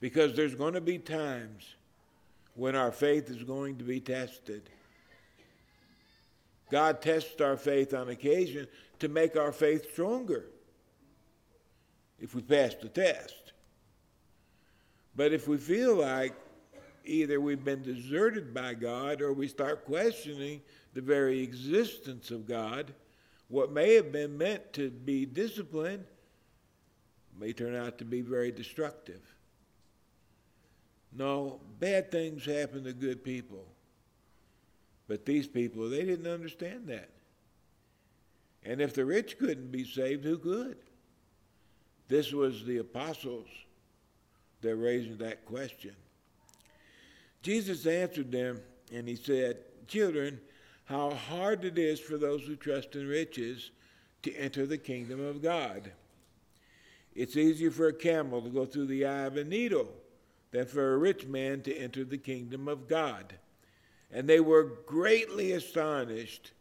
Because 0.00 0.34
there's 0.34 0.54
going 0.54 0.74
to 0.74 0.80
be 0.80 0.98
times 0.98 1.74
when 2.54 2.74
our 2.76 2.92
faith 2.92 3.30
is 3.30 3.42
going 3.42 3.76
to 3.78 3.84
be 3.84 4.00
tested. 4.00 4.62
God 6.70 7.02
tests 7.02 7.40
our 7.40 7.56
faith 7.56 7.94
on 7.94 8.08
occasion 8.08 8.66
to 9.00 9.08
make 9.08 9.36
our 9.36 9.52
faith 9.52 9.92
stronger 9.92 10.46
if 12.18 12.34
we 12.34 12.42
pass 12.42 12.74
the 12.74 12.88
test. 12.88 13.34
But 15.16 15.32
if 15.32 15.48
we 15.48 15.56
feel 15.56 15.96
like 15.96 16.34
either 17.04 17.40
we've 17.40 17.64
been 17.64 17.82
deserted 17.82 18.54
by 18.54 18.74
God 18.74 19.20
or 19.20 19.32
we 19.32 19.48
start 19.48 19.84
questioning 19.84 20.60
the 20.94 21.00
very 21.00 21.40
existence 21.40 22.30
of 22.30 22.46
God, 22.46 22.92
what 23.48 23.72
may 23.72 23.94
have 23.94 24.12
been 24.12 24.38
meant 24.38 24.72
to 24.74 24.90
be 24.90 25.26
discipline 25.26 26.04
may 27.38 27.52
turn 27.52 27.74
out 27.74 27.98
to 27.98 28.04
be 28.04 28.20
very 28.20 28.52
destructive. 28.52 29.20
No, 31.12 31.60
bad 31.80 32.10
things 32.12 32.44
happen 32.44 32.84
to 32.84 32.92
good 32.92 33.24
people. 33.24 33.64
But 35.08 35.26
these 35.26 35.48
people, 35.48 35.88
they 35.88 36.04
didn't 36.04 36.30
understand 36.30 36.86
that. 36.88 37.10
And 38.62 38.80
if 38.80 38.94
the 38.94 39.04
rich 39.04 39.38
couldn't 39.38 39.72
be 39.72 39.84
saved, 39.84 40.24
who 40.24 40.38
could? 40.38 40.76
This 42.08 42.32
was 42.32 42.64
the 42.64 42.78
apostles 42.78 43.48
that 44.62 44.76
raised 44.76 45.18
that 45.18 45.44
question. 45.44 45.94
Jesus 47.42 47.86
answered 47.86 48.30
them, 48.30 48.60
and 48.92 49.08
he 49.08 49.16
said, 49.16 49.58
Children, 49.86 50.40
how 50.84 51.10
hard 51.10 51.64
it 51.64 51.78
is 51.78 52.00
for 52.00 52.18
those 52.18 52.42
who 52.42 52.56
trust 52.56 52.96
in 52.96 53.06
riches 53.06 53.70
to 54.22 54.34
enter 54.34 54.66
the 54.66 54.78
kingdom 54.78 55.24
of 55.24 55.42
God. 55.42 55.92
It's 57.14 57.36
easier 57.36 57.70
for 57.70 57.88
a 57.88 57.92
camel 57.92 58.42
to 58.42 58.50
go 58.50 58.66
through 58.66 58.86
the 58.86 59.06
eye 59.06 59.24
of 59.24 59.36
a 59.36 59.44
needle 59.44 59.88
than 60.50 60.66
for 60.66 60.94
a 60.94 60.98
rich 60.98 61.26
man 61.26 61.62
to 61.62 61.76
enter 61.76 62.04
the 62.04 62.18
kingdom 62.18 62.68
of 62.68 62.88
God. 62.88 63.34
And 64.12 64.28
they 64.28 64.40
were 64.40 64.78
greatly 64.86 65.52
astonished, 65.52 66.52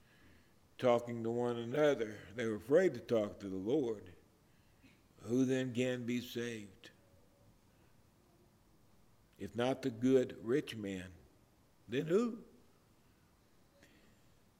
talking 0.78 1.24
to 1.24 1.32
one 1.32 1.58
another. 1.58 2.16
They 2.36 2.46
were 2.46 2.56
afraid 2.56 2.94
to 2.94 3.00
talk 3.00 3.40
to 3.40 3.48
the 3.48 3.58
Lord. 3.58 4.04
Who 5.24 5.46
then 5.46 5.74
can 5.74 6.06
be 6.06 6.22
saved? 6.22 6.92
If 9.40 9.56
not 9.56 9.82
the 9.82 9.90
good 9.90 10.36
rich 10.44 10.76
man, 10.76 11.06
then 11.88 12.06
who? 12.06 12.40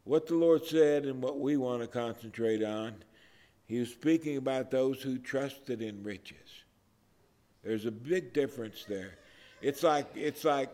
What 0.06 0.26
the 0.26 0.36
Lord 0.36 0.66
said 0.66 1.06
and 1.06 1.22
what 1.22 1.40
we 1.40 1.58
want 1.58 1.82
to 1.82 1.88
concentrate 1.88 2.64
on, 2.64 2.96
He 3.66 3.80
was 3.80 3.90
speaking 3.90 4.38
about 4.38 4.72
those 4.72 5.02
who 5.04 5.20
trusted 5.20 5.82
in 5.82 6.02
riches. 6.02 6.64
There's 7.64 7.86
a 7.86 7.92
big 7.92 8.34
difference 8.34 8.86
there. 8.88 9.20
It's 9.62 9.84
like 9.84 10.08
it's 10.16 10.44
like 10.44 10.70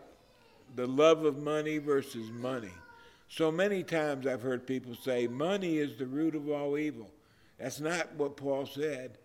the 0.76 0.86
love 0.86 1.24
of 1.24 1.38
money 1.38 1.78
versus 1.78 2.30
money. 2.30 2.72
So 3.28 3.50
many 3.50 3.82
times 3.82 4.26
I've 4.26 4.42
heard 4.42 4.66
people 4.66 4.94
say 4.94 5.26
money 5.26 5.78
is 5.78 5.96
the 5.96 6.06
root 6.06 6.34
of 6.34 6.48
all 6.48 6.78
evil. 6.78 7.10
That's 7.58 7.80
not 7.80 8.14
what 8.14 8.36
Paul 8.36 8.66
said. 8.66 9.18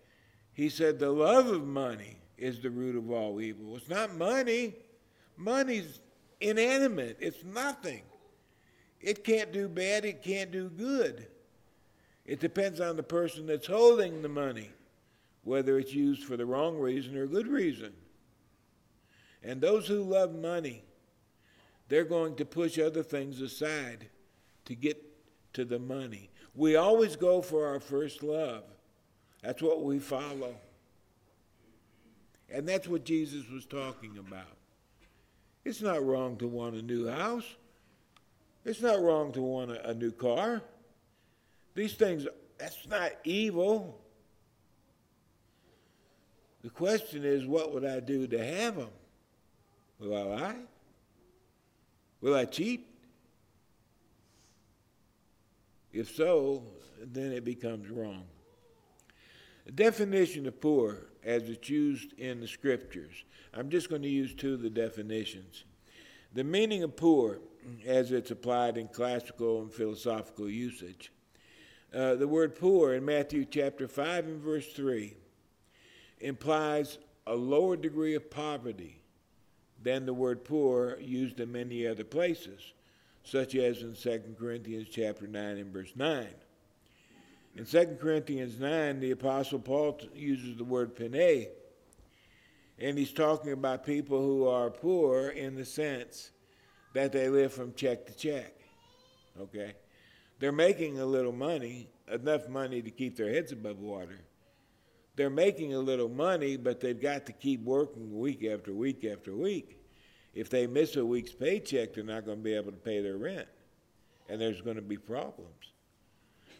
He 0.52 0.68
said 0.68 0.98
the 0.98 1.10
love 1.10 1.46
of 1.46 1.64
money 1.64 2.16
is 2.36 2.60
the 2.60 2.70
root 2.70 2.96
of 2.96 3.10
all 3.10 3.40
evil. 3.40 3.76
It's 3.76 3.88
not 3.88 4.16
money. 4.16 4.74
Money's 5.36 6.00
inanimate. 6.40 7.16
It's 7.20 7.44
nothing. 7.44 8.02
It 9.00 9.24
can't 9.24 9.52
do 9.52 9.68
bad, 9.68 10.04
it 10.04 10.22
can't 10.22 10.52
do 10.52 10.68
good. 10.68 11.26
It 12.24 12.38
depends 12.38 12.80
on 12.80 12.96
the 12.96 13.02
person 13.02 13.46
that's 13.46 13.66
holding 13.66 14.22
the 14.22 14.28
money, 14.28 14.70
whether 15.42 15.78
it's 15.78 15.92
used 15.92 16.22
for 16.22 16.36
the 16.36 16.46
wrong 16.46 16.78
reason 16.78 17.16
or 17.16 17.26
good 17.26 17.48
reason. 17.48 17.92
And 19.42 19.60
those 19.60 19.88
who 19.88 20.04
love 20.04 20.32
money, 20.34 20.84
they're 21.88 22.04
going 22.04 22.36
to 22.36 22.44
push 22.44 22.78
other 22.78 23.02
things 23.02 23.40
aside 23.40 24.08
to 24.66 24.76
get 24.76 25.02
to 25.54 25.64
the 25.64 25.80
money. 25.80 26.30
We 26.54 26.76
always 26.76 27.16
go 27.16 27.42
for 27.42 27.66
our 27.66 27.80
first 27.80 28.22
love. 28.22 28.62
That's 29.42 29.60
what 29.60 29.82
we 29.82 29.98
follow. 29.98 30.54
And 32.52 32.68
that's 32.68 32.86
what 32.86 33.04
Jesus 33.04 33.48
was 33.48 33.64
talking 33.64 34.18
about. 34.18 34.56
It's 35.64 35.80
not 35.80 36.04
wrong 36.04 36.36
to 36.36 36.46
want 36.46 36.74
a 36.74 36.82
new 36.82 37.08
house. 37.08 37.46
It's 38.64 38.82
not 38.82 39.00
wrong 39.00 39.32
to 39.32 39.42
want 39.42 39.70
a, 39.70 39.90
a 39.90 39.94
new 39.94 40.12
car. 40.12 40.62
These 41.74 41.94
things, 41.94 42.26
that's 42.58 42.86
not 42.86 43.12
evil. 43.24 43.98
The 46.62 46.70
question 46.70 47.24
is, 47.24 47.46
what 47.46 47.72
would 47.72 47.84
I 47.84 48.00
do 48.00 48.26
to 48.26 48.44
have 48.44 48.76
them? 48.76 48.90
Will 49.98 50.16
I 50.16 50.22
lie? 50.22 50.56
Will 52.20 52.34
I 52.34 52.44
cheat? 52.44 52.86
If 55.92 56.14
so, 56.14 56.62
then 57.00 57.32
it 57.32 57.44
becomes 57.44 57.88
wrong. 57.90 58.24
The 59.64 59.72
definition 59.72 60.46
of 60.46 60.60
poor, 60.60 61.06
as 61.24 61.48
it's 61.48 61.68
used 61.68 62.12
in 62.14 62.40
the 62.40 62.48
scriptures, 62.48 63.24
I'm 63.54 63.70
just 63.70 63.88
going 63.88 64.02
to 64.02 64.08
use 64.08 64.34
two 64.34 64.54
of 64.54 64.62
the 64.62 64.70
definitions. 64.70 65.64
The 66.34 66.44
meaning 66.44 66.82
of 66.82 66.96
poor, 66.96 67.38
as 67.86 68.10
it's 68.10 68.30
applied 68.30 68.76
in 68.76 68.88
classical 68.88 69.62
and 69.62 69.72
philosophical 69.72 70.48
usage, 70.48 71.12
uh, 71.94 72.14
the 72.14 72.26
word 72.26 72.56
poor 72.56 72.94
in 72.94 73.04
Matthew 73.04 73.44
chapter 73.44 73.86
5 73.86 74.24
and 74.24 74.40
verse 74.40 74.72
3 74.72 75.14
implies 76.20 76.98
a 77.26 77.34
lower 77.34 77.76
degree 77.76 78.14
of 78.14 78.30
poverty 78.30 79.02
than 79.82 80.06
the 80.06 80.14
word 80.14 80.44
poor 80.44 80.98
used 81.00 81.38
in 81.38 81.52
many 81.52 81.86
other 81.86 82.04
places, 82.04 82.72
such 83.24 83.54
as 83.54 83.82
in 83.82 83.94
2 83.94 84.36
Corinthians 84.38 84.88
chapter 84.90 85.26
9 85.26 85.58
and 85.58 85.72
verse 85.72 85.92
9. 85.94 86.26
In 87.54 87.66
2 87.66 87.98
Corinthians 88.00 88.58
9, 88.58 89.00
the 89.00 89.10
Apostle 89.10 89.58
Paul 89.58 90.00
uses 90.14 90.56
the 90.56 90.64
word 90.64 90.96
pene, 90.96 91.48
and 92.78 92.96
he's 92.96 93.12
talking 93.12 93.52
about 93.52 93.84
people 93.84 94.20
who 94.20 94.48
are 94.48 94.70
poor 94.70 95.28
in 95.28 95.54
the 95.54 95.64
sense 95.64 96.30
that 96.94 97.12
they 97.12 97.28
live 97.28 97.52
from 97.52 97.74
check 97.74 98.06
to 98.06 98.14
check. 98.14 98.54
Okay? 99.38 99.74
They're 100.38 100.50
making 100.50 100.98
a 100.98 101.06
little 101.06 101.32
money, 101.32 101.88
enough 102.10 102.48
money 102.48 102.80
to 102.80 102.90
keep 102.90 103.16
their 103.16 103.30
heads 103.30 103.52
above 103.52 103.78
water. 103.78 104.18
They're 105.14 105.30
making 105.30 105.74
a 105.74 105.78
little 105.78 106.08
money, 106.08 106.56
but 106.56 106.80
they've 106.80 107.00
got 107.00 107.26
to 107.26 107.32
keep 107.32 107.62
working 107.64 108.18
week 108.18 108.44
after 108.44 108.72
week 108.72 109.04
after 109.04 109.36
week. 109.36 109.78
if 110.34 110.48
they 110.48 110.66
miss 110.66 110.96
a 110.96 111.04
week's 111.04 111.32
paycheck, 111.32 111.92
they're 111.92 112.02
not 112.02 112.24
going 112.24 112.38
to 112.38 112.42
be 112.42 112.54
able 112.54 112.72
to 112.72 112.78
pay 112.78 113.02
their 113.02 113.18
rent, 113.18 113.46
and 114.30 114.40
there's 114.40 114.62
going 114.62 114.76
to 114.76 114.82
be 114.82 114.96
problems. 114.96 115.71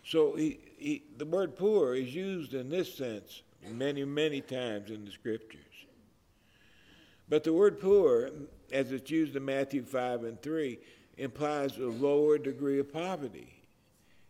So 0.05 0.35
he, 0.35 0.59
he, 0.79 1.03
the 1.17 1.25
word 1.25 1.57
poor 1.57 1.95
is 1.95 2.15
used 2.15 2.55
in 2.55 2.69
this 2.69 2.95
sense 2.95 3.43
many, 3.71 4.05
many 4.05 4.41
times 4.41 4.91
in 4.91 5.05
the 5.05 5.11
scriptures. 5.11 5.61
But 7.29 7.45
the 7.45 7.53
word 7.53 7.81
poor, 7.81 8.31
as 8.73 8.93
it's 8.93 9.11
used 9.11 9.37
in 9.37 9.45
Matthew 9.45 9.85
5 9.85 10.25
and 10.25 10.43
3, 10.43 10.79
implies 11.19 11.79
a 11.79 11.87
lower 11.87 12.37
degree 12.39 12.79
of 12.79 12.93
poverty, 12.93 13.55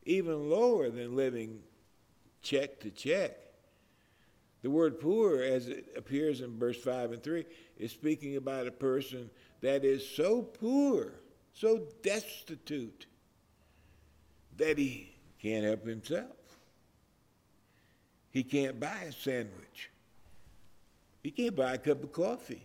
even 0.05 0.51
lower 0.51 0.91
than 0.91 1.17
living 1.17 1.61
check 2.43 2.81
to 2.81 2.91
check. 2.91 3.37
The 4.63 4.71
word 4.71 5.01
poor, 5.01 5.43
as 5.43 5.69
it 5.69 5.87
appears 5.97 6.41
in 6.41 6.59
verse 6.59 6.81
5 6.81 7.13
and 7.13 7.23
3, 7.23 7.45
is 7.79 7.91
speaking 7.91 8.37
about 8.37 8.67
a 8.67 8.73
person 8.73 9.31
that 9.61 9.85
is 9.85 10.09
so 10.09 10.43
poor, 10.43 11.13
so 11.53 11.83
destitute, 12.03 13.07
that 14.59 14.79
he 14.79 15.12
can't 15.43 15.65
help 15.65 15.87
himself. 15.87 16.37
He 18.31 18.43
can't 18.43 18.79
buy 18.79 19.07
a 19.09 19.13
sandwich. 19.13 19.91
He 21.23 21.31
can't 21.31 21.57
buy 21.57 21.75
a 21.75 21.79
cup 21.79 22.03
of 22.03 22.13
coffee. 22.13 22.65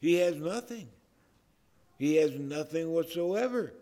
He 0.00 0.14
has 0.16 0.36
nothing. 0.36 0.88
He 1.98 2.16
has 2.16 2.32
nothing 2.32 2.92
whatsoever. 2.92 3.72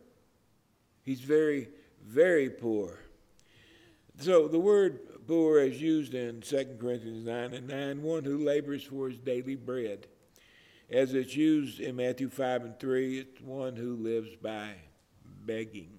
He's 1.03 1.21
very, 1.21 1.69
very 2.07 2.49
poor. 2.49 2.99
So 4.21 4.49
the 4.49 4.59
word 4.59 5.01
poor 5.27 5.59
is 5.59 5.81
used 5.81 6.15
in 6.15 6.41
2 6.41 6.77
Corinthians 6.81 7.27
9 7.27 7.55
and 7.55 7.69
9, 7.69 8.03
one 8.03 8.25
who 8.25 8.39
labors 8.39 8.85
for 8.85 9.09
his 9.09 9.19
daily 9.19 9.57
bread. 9.57 10.07
As 10.91 11.15
it's 11.15 11.35
used 11.35 11.81
in 11.81 11.97
Matthew 11.97 12.29
5 12.29 12.65
and 12.65 12.79
3, 12.79 13.19
it's 13.19 13.41
one 13.41 13.75
who 13.75 13.97
lives 13.97 14.37
by 14.41 14.71
begging. 15.45 15.91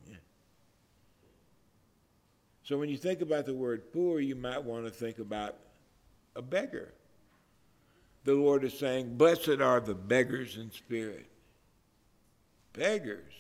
So 2.66 2.80
when 2.80 2.90
you 2.90 2.98
think 2.98 3.22
about 3.22 3.46
the 3.46 3.54
word 3.54 3.94
poor, 3.94 4.20
you 4.20 4.36
might 4.36 4.64
want 4.64 4.86
to 4.86 4.92
think 4.92 5.20
about 5.20 5.56
a 6.36 6.42
beggar. 6.42 6.92
The 8.24 8.34
Lord 8.34 8.64
is 8.64 8.78
saying, 8.78 9.18
Blessed 9.18 9.62
are 9.62 9.80
the 9.80 9.94
beggars 9.94 10.58
in 10.58 10.72
spirit. 10.72 11.28
Beggars. 12.74 13.34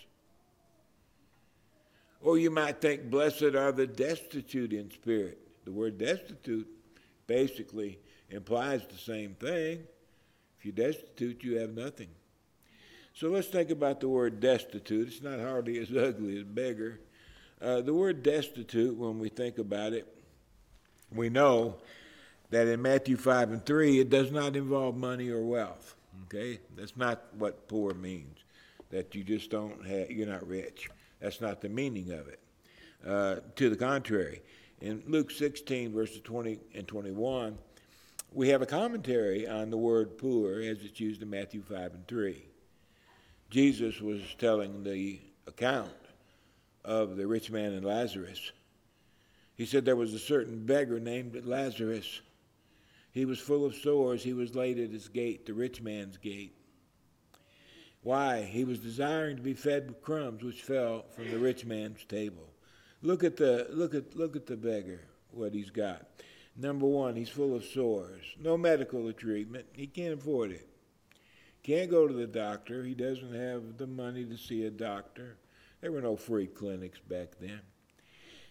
Or 2.21 2.37
you 2.37 2.51
might 2.51 2.79
think, 2.79 3.09
Blessed 3.09 3.55
are 3.55 3.71
the 3.71 3.87
destitute 3.87 4.73
in 4.73 4.91
spirit. 4.91 5.39
The 5.65 5.71
word 5.71 5.97
destitute 5.97 6.67
basically 7.25 7.97
implies 8.29 8.85
the 8.85 8.97
same 8.97 9.33
thing. 9.33 9.79
If 10.59 10.65
you're 10.65 10.73
destitute, 10.73 11.43
you 11.43 11.57
have 11.57 11.71
nothing. 11.71 12.09
So 13.15 13.29
let's 13.29 13.47
think 13.47 13.71
about 13.71 14.01
the 14.01 14.09
word 14.09 14.39
destitute. 14.39 15.07
It's 15.07 15.23
not 15.23 15.39
hardly 15.39 15.79
as 15.79 15.89
ugly 15.97 16.37
as 16.37 16.43
beggar. 16.43 16.99
Uh, 17.61 17.81
the 17.81 17.93
word 17.93 18.21
destitute, 18.21 18.95
when 18.97 19.19
we 19.19 19.29
think 19.29 19.57
about 19.57 19.93
it, 19.93 20.07
we 21.11 21.29
know 21.29 21.75
that 22.49 22.67
in 22.67 22.81
Matthew 22.81 23.17
5 23.17 23.51
and 23.51 23.65
3, 23.65 23.99
it 23.99 24.09
does 24.09 24.31
not 24.31 24.55
involve 24.55 24.95
money 24.95 25.29
or 25.29 25.43
wealth. 25.43 25.95
Okay? 26.25 26.59
That's 26.75 26.97
not 26.97 27.23
what 27.37 27.67
poor 27.67 27.93
means, 27.93 28.39
that 28.89 29.15
you 29.15 29.23
just 29.23 29.49
don't 29.49 29.85
have, 29.85 30.11
you're 30.11 30.27
not 30.27 30.47
rich. 30.47 30.89
That's 31.19 31.41
not 31.41 31.61
the 31.61 31.69
meaning 31.69 32.11
of 32.11 32.27
it. 32.27 32.39
Uh, 33.05 33.35
to 33.55 33.69
the 33.69 33.75
contrary, 33.75 34.41
in 34.81 35.01
Luke 35.07 35.31
16, 35.31 35.93
verses 35.93 36.21
20 36.23 36.59
and 36.75 36.87
21, 36.87 37.57
we 38.33 38.49
have 38.49 38.61
a 38.61 38.65
commentary 38.65 39.47
on 39.47 39.69
the 39.69 39.77
word 39.77 40.17
poor 40.17 40.61
as 40.61 40.81
it's 40.83 40.99
used 40.99 41.21
in 41.21 41.29
Matthew 41.29 41.61
5 41.61 41.93
and 41.93 42.07
3. 42.07 42.43
Jesus 43.49 44.01
was 44.01 44.21
telling 44.37 44.83
the 44.83 45.19
account 45.47 45.93
of 46.85 47.17
the 47.17 47.27
rich 47.27 47.51
man 47.51 47.73
and 47.73 47.85
Lazarus. 47.85 48.51
He 49.55 49.65
said 49.65 49.85
there 49.85 49.95
was 49.95 50.13
a 50.13 50.19
certain 50.19 50.65
beggar 50.65 50.99
named 50.99 51.45
Lazarus. 51.45 52.21
He 53.11 53.25
was 53.25 53.39
full 53.39 53.65
of 53.65 53.75
sores. 53.75 54.23
He 54.23 54.33
was 54.33 54.55
laid 54.55 54.79
at 54.79 54.91
his 54.91 55.07
gate, 55.07 55.45
the 55.45 55.53
rich 55.53 55.81
man's 55.81 56.17
gate. 56.17 56.55
Why? 58.03 58.43
He 58.43 58.63
was 58.65 58.79
desiring 58.79 59.37
to 59.37 59.41
be 59.41 59.53
fed 59.53 59.87
with 59.87 60.01
crumbs 60.01 60.43
which 60.43 60.61
fell 60.61 61.05
from 61.15 61.31
the 61.31 61.39
rich 61.39 61.65
man's 61.65 62.03
table. 62.05 62.49
Look 63.01 63.23
at 63.23 63.37
the 63.37 63.67
look 63.71 63.95
at 63.95 64.15
look 64.15 64.35
at 64.35 64.45
the 64.45 64.57
beggar, 64.57 65.01
what 65.31 65.53
he's 65.53 65.69
got. 65.69 66.05
Number 66.55 66.85
one, 66.85 67.15
he's 67.15 67.29
full 67.29 67.55
of 67.55 67.65
sores. 67.65 68.23
No 68.39 68.57
medical 68.57 69.11
treatment. 69.11 69.65
He 69.73 69.87
can't 69.87 70.13
afford 70.13 70.51
it. 70.51 70.67
Can't 71.63 71.89
go 71.89 72.07
to 72.07 72.13
the 72.13 72.27
doctor. 72.27 72.83
He 72.83 72.93
doesn't 72.93 73.33
have 73.33 73.77
the 73.77 73.87
money 73.87 74.23
to 74.25 74.37
see 74.37 74.65
a 74.65 74.69
doctor. 74.69 75.37
There 75.85 75.91
were 75.91 76.01
no 76.01 76.15
free 76.15 76.47
clinics 76.47 76.97
back 76.97 77.35
then. 77.39 77.59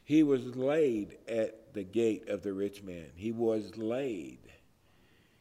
He 0.04 0.22
was 0.22 0.54
laid 0.54 1.18
at 1.26 1.74
the 1.74 1.82
gate 1.82 2.28
of 2.28 2.44
the 2.44 2.52
rich 2.52 2.84
man. 2.84 3.06
He 3.16 3.32
was 3.32 3.76
laid. 3.76 4.38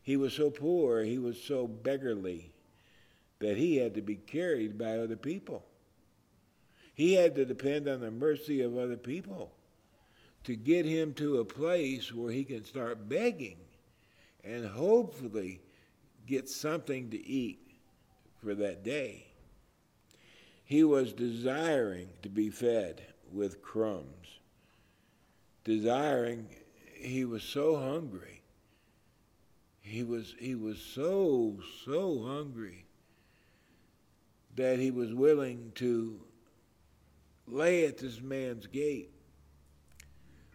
He 0.01 0.17
was 0.17 0.33
so 0.33 0.49
poor, 0.49 1.03
he 1.03 1.19
was 1.19 1.39
so 1.39 1.67
beggarly 1.67 2.51
that 3.37 3.57
he 3.57 3.75
had 3.75 3.93
to 3.93 4.01
be 4.01 4.15
carried 4.15 4.75
by 4.75 4.97
other 4.97 5.15
people. 5.15 5.67
He 6.95 7.13
had 7.13 7.35
to 7.35 7.45
depend 7.45 7.87
on 7.87 8.01
the 8.01 8.09
mercy 8.09 8.61
of 8.61 8.75
other 8.75 8.97
people 8.97 9.51
to 10.45 10.55
get 10.55 10.87
him 10.87 11.13
to 11.13 11.37
a 11.37 11.45
place 11.45 12.11
where 12.11 12.31
he 12.31 12.43
can 12.43 12.65
start 12.65 13.07
begging 13.07 13.59
and 14.43 14.65
hopefully 14.65 15.61
get 16.25 16.49
something 16.49 17.11
to 17.11 17.23
eat 17.23 17.59
for 18.41 18.55
that 18.55 18.83
day. 18.83 19.27
He 20.63 20.83
was 20.83 21.13
desiring 21.13 22.09
to 22.21 22.29
be 22.29 22.49
fed 22.49 23.01
with 23.31 23.61
crumbs. 23.61 24.39
Desiring, 25.63 26.47
he 26.95 27.25
was 27.25 27.43
so 27.43 27.75
hungry. 27.75 28.41
He 29.81 30.03
was, 30.03 30.35
he 30.39 30.55
was 30.55 30.79
so, 30.79 31.57
so 31.85 32.23
hungry 32.23 32.85
that 34.55 34.79
he 34.79 34.91
was 34.91 35.13
willing 35.13 35.71
to 35.75 36.21
lay 37.47 37.85
at 37.85 37.97
this 37.97 38.21
man's 38.21 38.67
gate. 38.67 39.11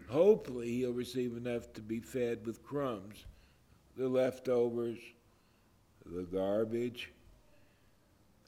Hopefully, 0.09 0.69
he'll 0.69 0.93
receive 0.93 1.37
enough 1.37 1.73
to 1.75 1.83
be 1.83 2.01
fed 2.01 2.47
with 2.47 2.65
crumbs, 2.65 3.27
the 3.97 4.09
leftovers, 4.09 4.99
the 6.07 6.23
garbage, 6.23 7.13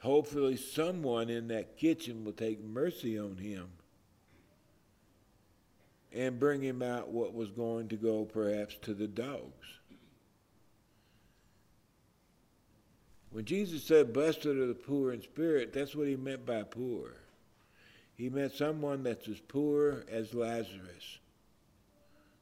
Hopefully, 0.00 0.56
someone 0.56 1.28
in 1.28 1.48
that 1.48 1.76
kitchen 1.76 2.24
will 2.24 2.32
take 2.32 2.62
mercy 2.62 3.18
on 3.18 3.36
him 3.36 3.68
and 6.12 6.40
bring 6.40 6.62
him 6.62 6.82
out 6.82 7.10
what 7.10 7.34
was 7.34 7.50
going 7.50 7.88
to 7.88 7.96
go 7.96 8.24
perhaps 8.24 8.76
to 8.82 8.94
the 8.94 9.06
dogs. 9.06 9.66
When 13.30 13.44
Jesus 13.44 13.84
said, 13.84 14.12
Blessed 14.12 14.46
are 14.46 14.66
the 14.66 14.74
poor 14.74 15.12
in 15.12 15.22
spirit, 15.22 15.72
that's 15.72 15.94
what 15.94 16.08
he 16.08 16.16
meant 16.16 16.44
by 16.46 16.62
poor. 16.62 17.12
He 18.16 18.28
meant 18.28 18.52
someone 18.52 19.02
that's 19.02 19.28
as 19.28 19.38
poor 19.38 20.04
as 20.10 20.34
Lazarus, 20.34 21.18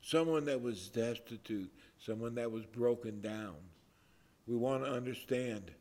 someone 0.01 0.45
that 0.47 0.63
was 0.63 0.89
destitute, 0.89 1.73
someone 1.99 2.37
that 2.37 2.51
was 2.51 2.65
broken 2.67 3.21
down. 3.21 3.57
We 4.47 4.57
want 4.57 4.85
to 4.85 4.91
understand 4.91 5.73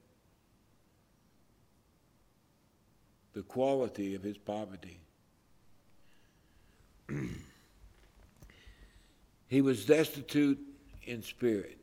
the 3.37 3.43
quality 3.43 4.15
of 4.15 4.23
his 4.23 4.35
poverty. 4.35 4.99
he 9.47 9.61
was 9.61 9.85
destitute 9.85 10.57
in 11.03 11.21
spirit. 11.21 11.77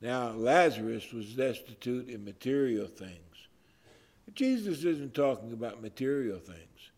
Now, 0.00 0.30
Lazarus 0.30 1.12
was 1.12 1.34
destitute 1.34 2.08
in 2.08 2.24
material 2.24 2.88
things. 2.88 3.12
Jesus 4.34 4.82
isn't 4.82 5.14
talking 5.14 5.52
about 5.52 5.80
material 5.80 6.40
things. 6.40 6.90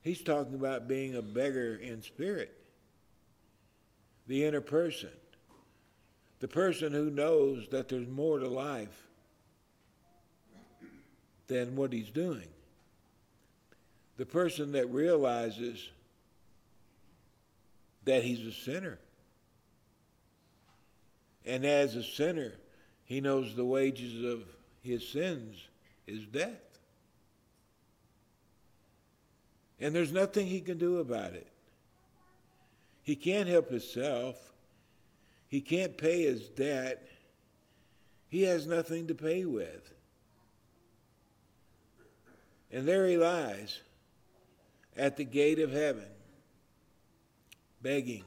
He's 0.00 0.20
talking 0.20 0.56
about 0.56 0.88
being 0.88 1.14
a 1.14 1.22
beggar 1.22 1.76
in 1.76 2.02
spirit, 2.02 2.60
the 4.26 4.44
inner 4.44 4.60
person, 4.60 5.10
the 6.40 6.48
person 6.48 6.92
who 6.92 7.08
knows 7.08 7.68
that 7.70 7.88
there's 7.88 8.08
more 8.08 8.40
to 8.40 8.48
life 8.48 9.11
than 11.52 11.76
what 11.76 11.92
he's 11.92 12.10
doing. 12.10 12.48
The 14.16 14.24
person 14.24 14.72
that 14.72 14.90
realizes 14.90 15.90
that 18.04 18.24
he's 18.24 18.46
a 18.46 18.52
sinner. 18.52 18.98
And 21.44 21.66
as 21.66 21.94
a 21.94 22.02
sinner, 22.02 22.52
he 23.04 23.20
knows 23.20 23.54
the 23.54 23.64
wages 23.64 24.24
of 24.24 24.44
his 24.82 25.06
sins 25.06 25.56
is 26.06 26.24
death. 26.24 26.78
And 29.78 29.94
there's 29.94 30.12
nothing 30.12 30.46
he 30.46 30.60
can 30.60 30.78
do 30.78 30.98
about 30.98 31.34
it. 31.34 31.48
He 33.02 33.16
can't 33.16 33.48
help 33.48 33.68
himself. 33.68 34.36
He 35.48 35.60
can't 35.60 35.98
pay 35.98 36.22
his 36.22 36.48
debt. 36.48 37.06
he 38.28 38.44
has 38.44 38.66
nothing 38.66 39.08
to 39.08 39.14
pay 39.14 39.44
with. 39.44 39.92
And 42.72 42.88
there 42.88 43.06
he 43.06 43.18
lies 43.18 43.80
at 44.96 45.16
the 45.16 45.24
gate 45.24 45.58
of 45.58 45.72
heaven, 45.72 46.06
begging, 47.82 48.24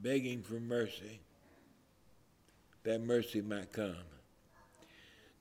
begging 0.00 0.42
for 0.42 0.60
mercy, 0.60 1.20
that 2.82 3.00
mercy 3.00 3.40
might 3.40 3.72
come. 3.72 3.94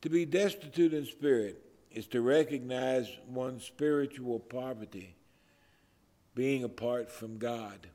To 0.02 0.10
be 0.10 0.26
destitute 0.26 0.94
in 0.94 1.06
spirit 1.06 1.64
is 1.92 2.08
to 2.08 2.22
recognize 2.22 3.08
one's 3.28 3.64
spiritual 3.64 4.40
poverty, 4.40 5.16
being 6.36 6.64
apart 6.64 7.12
from 7.12 7.38
God. 7.38 7.88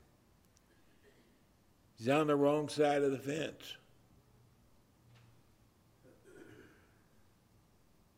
He's 1.97 2.09
on 2.09 2.27
the 2.27 2.35
wrong 2.35 2.69
side 2.69 3.01
of 3.01 3.11
the 3.11 3.17
fence. 3.17 3.77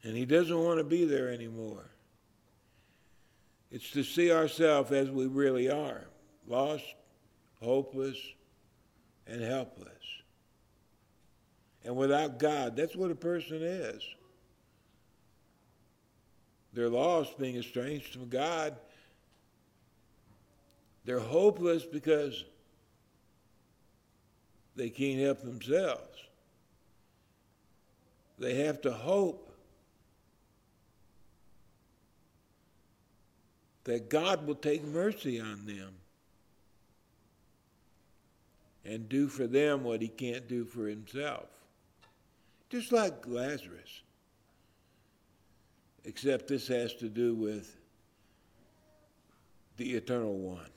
And 0.04 0.16
he 0.16 0.26
doesn't 0.26 0.64
want 0.64 0.78
to 0.78 0.84
be 0.84 1.06
there 1.06 1.30
anymore. 1.30 1.86
It's 3.72 3.92
to 3.92 4.04
see 4.04 4.32
ourselves 4.32 4.92
as 4.92 5.10
we 5.10 5.28
really 5.28 5.70
are 5.70 6.06
lost, 6.48 6.86
hopeless, 7.62 8.18
and 9.28 9.42
helpless. 9.42 9.88
And 11.86 11.96
without 11.96 12.40
God, 12.40 12.76
that's 12.76 12.96
what 12.96 13.12
a 13.12 13.16
person 13.16 13.62
is. 13.62 14.04
They're 16.74 16.90
lost, 16.90 17.38
being 17.38 17.58
estranged 17.58 18.14
from 18.14 18.30
God. 18.30 18.76
They're 21.06 21.20
hopeless 21.20 21.84
because 21.84 22.44
they 24.76 24.90
can't 24.90 25.20
help 25.20 25.42
themselves. 25.42 26.18
They 28.38 28.66
have 28.66 28.82
to 28.82 28.92
hope 28.92 29.49
that 33.90 34.08
God 34.08 34.46
will 34.46 34.54
take 34.54 34.84
mercy 34.84 35.42
on 35.42 35.66
them 35.66 35.96
and 38.86 39.10
do 39.10 39.28
for 39.28 39.48
them 39.48 39.84
what 39.84 40.00
he 40.00 40.08
can't 40.08 40.48
do 40.48 40.64
for 40.64 40.88
himself. 40.88 41.48
Just 42.70 42.92
like 42.92 43.26
Lazarus. 43.26 44.04
Except 46.06 46.48
this 46.48 46.68
has 46.68 46.94
to 46.98 47.10
do 47.10 47.34
with 47.34 47.78
the 49.78 49.96
eternal 49.96 50.38
one. 50.38 50.70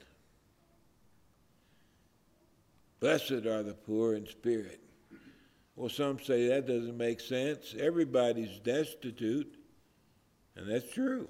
Blessed 2.99 3.45
are 3.45 3.63
the 3.63 3.75
poor 3.75 4.15
in 4.15 4.27
spirit. 4.27 4.81
Well, 5.77 5.91
some 5.91 6.19
say 6.19 6.49
that 6.49 6.67
doesn't 6.67 6.97
make 6.97 7.21
sense. 7.21 7.75
Everybody's 7.79 8.59
destitute, 8.61 9.55
and 10.57 10.67
that's 10.67 10.91
true. 10.91 11.29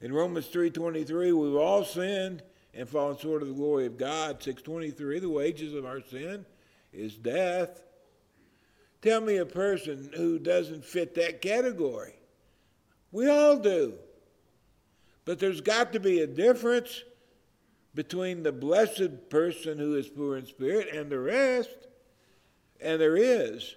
In 0.00 0.12
Romans 0.14 0.48
3.23, 0.48 1.32
we've 1.32 1.56
all 1.56 1.84
sinned 1.84 2.42
and 2.72 2.88
fallen 2.88 3.18
short 3.18 3.42
of 3.42 3.48
the 3.48 3.54
glory 3.54 3.84
of 3.84 3.98
God. 3.98 4.40
6.23, 4.40 5.20
the 5.20 5.28
wages 5.28 5.74
of 5.74 5.84
our 5.84 6.00
sin 6.00 6.46
is 6.92 7.16
death. 7.16 7.82
Tell 9.02 9.20
me 9.20 9.36
a 9.36 9.46
person 9.46 10.10
who 10.16 10.38
doesn't 10.38 10.84
fit 10.84 11.14
that 11.16 11.42
category. 11.42 12.14
We 13.12 13.28
all 13.28 13.58
do. 13.58 13.94
But 15.24 15.38
there's 15.38 15.60
got 15.60 15.92
to 15.92 16.00
be 16.00 16.20
a 16.20 16.26
difference 16.26 17.02
between 17.94 18.42
the 18.42 18.52
blessed 18.52 19.28
person 19.28 19.78
who 19.78 19.96
is 19.96 20.08
poor 20.08 20.36
in 20.36 20.46
spirit 20.46 20.94
and 20.94 21.10
the 21.10 21.18
rest. 21.18 21.88
And 22.80 23.00
there 23.00 23.16
is. 23.16 23.76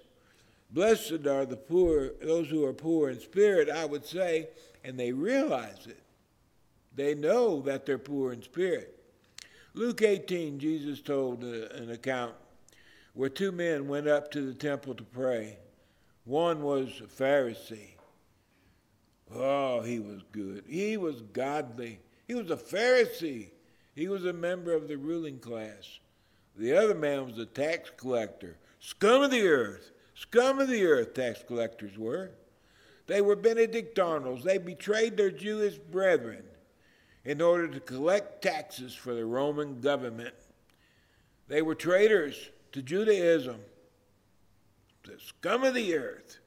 Blessed 0.70 1.26
are 1.26 1.44
the 1.44 1.56
poor, 1.56 2.12
those 2.22 2.48
who 2.48 2.64
are 2.64 2.72
poor 2.72 3.10
in 3.10 3.20
spirit, 3.20 3.68
I 3.68 3.84
would 3.84 4.06
say, 4.06 4.48
and 4.82 4.98
they 4.98 5.12
realize 5.12 5.86
it. 5.86 6.03
They 6.94 7.14
know 7.14 7.60
that 7.62 7.86
they're 7.86 7.98
poor 7.98 8.32
in 8.32 8.42
spirit. 8.42 8.98
Luke 9.74 10.02
18, 10.02 10.60
Jesus 10.60 11.00
told 11.00 11.42
an 11.42 11.90
account 11.90 12.34
where 13.14 13.28
two 13.28 13.50
men 13.50 13.88
went 13.88 14.06
up 14.06 14.30
to 14.30 14.42
the 14.42 14.54
temple 14.54 14.94
to 14.94 15.02
pray. 15.02 15.58
One 16.24 16.62
was 16.62 17.00
a 17.00 17.06
Pharisee. 17.06 17.96
Oh, 19.34 19.80
he 19.80 19.98
was 19.98 20.22
good. 20.30 20.64
He 20.68 20.96
was 20.96 21.22
godly. 21.32 21.98
He 22.28 22.34
was 22.34 22.50
a 22.50 22.56
Pharisee. 22.56 23.48
He 23.94 24.08
was 24.08 24.24
a 24.24 24.32
member 24.32 24.72
of 24.72 24.86
the 24.86 24.96
ruling 24.96 25.38
class. 25.38 25.98
The 26.56 26.76
other 26.76 26.94
man 26.94 27.26
was 27.26 27.38
a 27.38 27.46
tax 27.46 27.90
collector. 27.96 28.56
Scum 28.78 29.22
of 29.22 29.30
the 29.32 29.46
earth. 29.46 29.90
Scum 30.14 30.60
of 30.60 30.68
the 30.68 30.86
earth, 30.86 31.14
tax 31.14 31.42
collectors 31.44 31.98
were. 31.98 32.30
They 33.08 33.20
were 33.20 33.34
Benedictines. 33.34 34.44
They 34.44 34.58
betrayed 34.58 35.16
their 35.16 35.32
Jewish 35.32 35.78
brethren 35.78 36.44
in 37.24 37.40
order 37.40 37.68
to 37.68 37.80
collect 37.80 38.42
taxes 38.42 38.94
for 38.94 39.14
the 39.14 39.24
Roman 39.24 39.80
government. 39.80 40.34
They 41.48 41.62
were 41.62 41.74
traitors 41.74 42.50
to 42.72 42.82
Judaism, 42.82 43.60
the 45.04 45.18
scum 45.18 45.64
of 45.64 45.74
the 45.74 45.96
earth. 45.96 46.38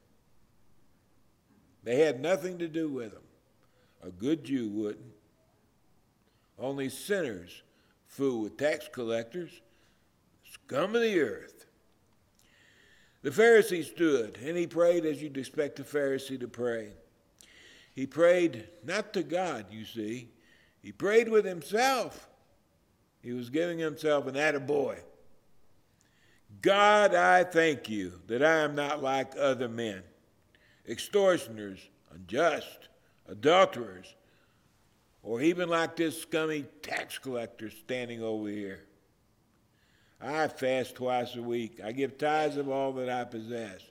They 1.83 1.99
had 2.01 2.19
nothing 2.19 2.57
to 2.59 2.67
do 2.67 2.89
with 2.89 3.13
them. 3.13 3.23
A 4.03 4.09
good 4.09 4.43
Jew 4.43 4.69
wouldn't. 4.69 5.13
Only 6.59 6.89
sinners 6.89 7.61
fool 8.07 8.41
with 8.41 8.57
tax 8.57 8.89
collectors, 8.91 9.61
scum 10.51 10.95
of 10.95 11.01
the 11.01 11.19
earth. 11.19 11.65
The 13.21 13.29
Pharisee 13.29 13.83
stood 13.83 14.37
and 14.43 14.57
he 14.57 14.67
prayed 14.67 15.05
as 15.05 15.21
you'd 15.21 15.37
expect 15.37 15.79
a 15.79 15.83
Pharisee 15.83 16.39
to 16.39 16.47
pray. 16.47 16.89
He 17.93 18.05
prayed 18.05 18.67
not 18.83 19.13
to 19.13 19.23
God, 19.23 19.65
you 19.71 19.85
see, 19.85 20.29
he 20.88 20.93
prayed 20.93 21.28
with 21.28 21.43
himself. 21.43 22.30
He 23.21 23.34
was 23.34 23.50
giving 23.50 23.78
himself 23.78 24.26
an 24.26 24.36
attaboy. 24.36 24.97
God, 26.62 27.13
I 27.13 27.43
thank 27.43 27.89
you 27.89 28.13
that 28.28 28.41
I 28.41 28.60
am 28.60 28.73
not 28.73 29.04
like 29.04 29.34
other 29.38 29.67
men, 29.67 30.02
extortioners, 30.88 31.82
unjust, 32.13 32.88
adulterers, 33.28 34.15
or 35.23 35.41
even 35.41 35.67
like 35.67 35.97
this 35.97 36.21
scummy 36.21 36.63
tax 36.82 37.17
collector 37.17 37.69
standing 37.69 38.23
over 38.23 38.47
here. 38.47 38.86
I 40.21 40.47
fast 40.47 40.95
twice 40.95 41.36
a 41.36 41.41
week. 41.41 41.82
I 41.84 41.91
give 41.91 42.17
tithes 42.17 42.56
of 42.56 42.69
all 42.69 42.93
that 42.93 43.10
I 43.10 43.26
possess. 43.26 43.82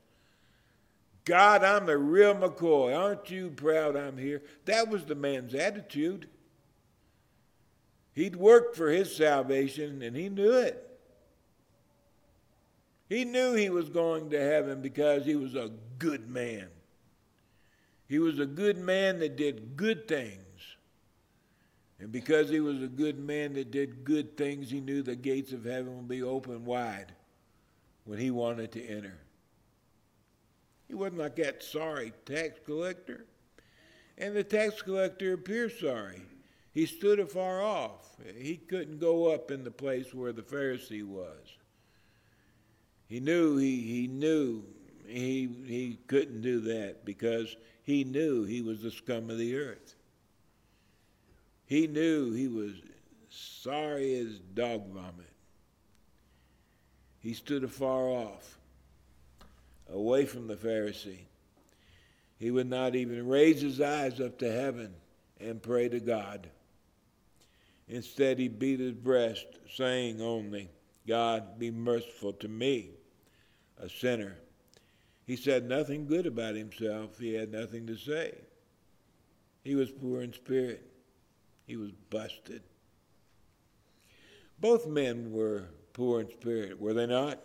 God, 1.27 1.63
I'm 1.63 1.85
the 1.85 1.99
real 1.99 2.35
McCoy. 2.35 2.99
Aren't 2.99 3.31
you 3.31 3.51
proud 3.51 3.97
I'm 3.97 4.17
here? 4.17 4.41
That 4.65 4.89
was 4.89 5.05
the 5.05 5.15
man's 5.15 5.55
attitude. 5.55 6.29
He'd 8.17 8.35
worked 8.35 8.77
for 8.77 8.89
his 8.89 9.15
salvation 9.15 10.01
and 10.01 10.17
he 10.17 10.31
knew 10.31 10.53
it. 10.53 10.83
He 13.11 13.27
knew 13.27 13.53
he 13.53 13.69
was 13.69 13.91
going 13.91 14.31
to 14.31 14.41
heaven 14.41 14.81
because 14.81 15.27
he 15.27 15.37
was 15.37 15.55
a 15.55 15.71
good 15.99 16.29
man. 16.29 16.69
He 18.09 18.19
was 18.19 18.39
a 18.39 18.47
good 18.47 18.79
man 18.79 19.19
that 19.19 19.37
did 19.37 19.77
good 19.77 20.09
things. 20.09 20.41
And 22.01 22.11
because 22.11 22.49
he 22.49 22.61
was 22.61 22.83
a 22.83 22.89
good 22.89 23.19
man 23.19 23.53
that 23.53 23.71
did 23.71 24.03
good 24.03 24.35
things, 24.39 24.71
he 24.71 24.81
knew 24.81 25.03
the 25.03 25.15
gates 25.15 25.53
of 25.53 25.67
heaven 25.67 25.95
would 25.97 26.09
be 26.09 26.23
open 26.23 26.65
wide 26.65 27.13
when 28.07 28.19
he 28.19 28.31
wanted 28.31 28.73
to 28.73 28.87
enter. 28.87 29.19
He 30.89 30.95
wasn't 30.95 31.19
like 31.19 31.37
that 31.37 31.63
sorry 31.63 32.15
tax 32.25 32.61
collector. 32.65 33.27
And 34.17 34.35
the 34.35 34.45
tax 34.45 34.81
collector 34.81 35.35
appears 35.35 35.79
sorry. 35.79 36.23
He 36.77 36.85
stood 36.85 37.21
afar 37.21 37.63
off. 37.63 38.07
He 38.37 38.59
couldn't 38.59 38.99
go 38.99 39.33
up 39.33 39.51
in 39.51 39.65
the 39.65 39.71
place 39.71 40.13
where 40.13 40.35
the 40.35 40.43
Pharisee 40.43 41.03
was. 41.03 41.57
He 43.09 43.19
knew 43.19 43.57
he, 43.57 43.81
he 43.81 44.07
knew 44.07 44.63
he, 45.07 45.49
he 45.65 45.99
couldn't 46.07 46.43
do 46.43 46.61
that 46.61 47.07
because 47.07 47.57
he 47.83 48.05
knew 48.05 48.45
he 48.45 48.61
was 48.61 48.83
the 48.83 48.91
scum 48.91 49.31
of 49.31 49.39
the 49.39 49.57
earth. 49.57 49.95
He 51.65 51.87
knew 51.87 52.35
he 52.35 52.47
was 52.47 52.73
sorry 53.31 54.15
as 54.17 54.39
dog 54.39 54.87
vomit. 54.91 55.33
He 57.21 57.33
stood 57.33 57.65
afar 57.65 58.11
off, 58.11 58.59
away 59.91 60.27
from 60.27 60.47
the 60.47 60.57
Pharisee. 60.57 61.25
He 62.39 62.51
would 62.51 62.69
not 62.69 62.95
even 62.95 63.27
raise 63.27 63.63
his 63.63 63.81
eyes 63.81 64.21
up 64.21 64.37
to 64.41 64.53
heaven 64.53 64.93
and 65.41 65.63
pray 65.63 65.89
to 65.89 66.01
God. 66.01 66.51
Instead, 67.89 68.39
he 68.39 68.49
beat 68.49 68.81
his 68.81 68.93
breast, 68.93 69.47
saying 69.73 70.21
only, 70.21 70.69
God, 71.07 71.59
be 71.59 71.71
merciful 71.71 72.33
to 72.35 72.49
me, 72.49 72.91
a 73.79 73.89
sinner. 73.89 74.37
He 75.27 75.37
said 75.37 75.69
nothing 75.69 76.07
good 76.07 76.27
about 76.27 76.55
himself. 76.55 77.19
He 77.19 77.35
had 77.35 77.53
nothing 77.53 77.87
to 77.87 77.97
say. 77.97 78.35
He 79.63 79.75
was 79.75 79.91
poor 79.91 80.23
in 80.23 80.33
spirit. 80.33 80.89
He 81.67 81.77
was 81.77 81.93
busted. 82.11 82.63
Both 84.61 84.87
men 84.87 85.33
were 85.33 85.65
poor 85.93 86.21
in 86.21 86.31
spirit, 86.31 86.81
were 86.81 86.95
they 86.95 87.07
not? 87.07 87.41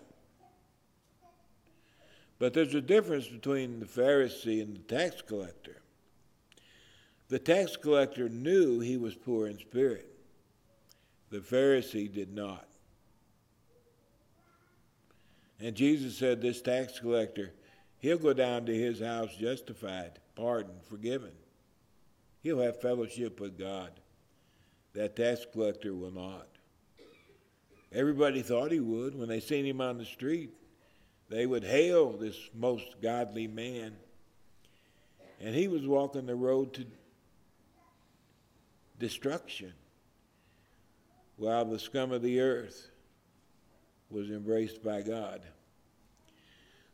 But 2.40 2.54
there's 2.54 2.74
a 2.74 2.82
difference 2.82 3.28
between 3.28 3.80
the 3.80 3.86
Pharisee 3.86 4.62
and 4.62 4.76
the 4.76 4.80
tax 4.80 5.22
collector. 5.22 5.82
The 7.30 7.40
tax 7.40 7.78
collector 7.78 8.30
knew 8.30 8.80
he 8.80 8.98
was 8.98 9.16
poor 9.16 9.48
in 9.48 9.60
spirit. 9.60 10.11
The 11.32 11.40
Pharisee 11.40 12.14
did 12.14 12.36
not. 12.36 12.68
And 15.62 15.76
Jesus 15.76 16.18
said, 16.18 16.42
This 16.42 16.62
tax 16.62 17.00
collector, 17.00 17.54
he'll 18.00 18.18
go 18.18 18.34
down 18.34 18.66
to 18.66 18.76
his 18.76 19.00
house 19.00 19.34
justified, 19.40 20.20
pardoned, 20.36 20.84
forgiven. 20.84 21.32
He'll 22.42 22.60
have 22.60 22.82
fellowship 22.82 23.40
with 23.40 23.58
God. 23.58 23.92
That 24.94 25.16
tax 25.16 25.46
collector 25.54 25.94
will 25.94 26.12
not. 26.12 26.48
Everybody 27.94 28.42
thought 28.42 28.72
he 28.72 28.80
would 28.80 29.18
when 29.18 29.30
they 29.30 29.40
seen 29.40 29.66
him 29.66 29.80
on 29.80 29.98
the 29.98 30.06
street. 30.06 30.52
They 31.30 31.46
would 31.46 31.64
hail 31.64 32.12
this 32.12 32.36
most 32.54 32.96
godly 33.02 33.48
man. 33.48 33.96
And 35.40 35.56
he 35.56 35.70
was 35.70 35.88
walking 35.88 36.26
the 36.26 36.36
road 36.36 36.74
to 36.74 36.86
destruction 39.00 39.74
while 41.42 41.66
the 41.66 41.80
scum 41.80 42.12
of 42.12 42.22
the 42.22 42.40
earth 42.40 42.92
was 44.12 44.30
embraced 44.30 44.84
by 44.84 45.02
God. 45.02 45.42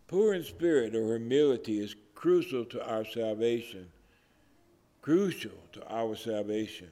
Poor 0.07 0.33
in 0.35 0.43
spirit 0.45 0.95
or 0.95 1.17
humility 1.17 1.81
is 1.81 1.97
crucial 2.15 2.63
to 2.63 2.89
our 2.89 3.03
salvation. 3.03 3.89
Crucial 5.01 5.51
to 5.73 5.85
our 5.89 6.15
salvation. 6.15 6.87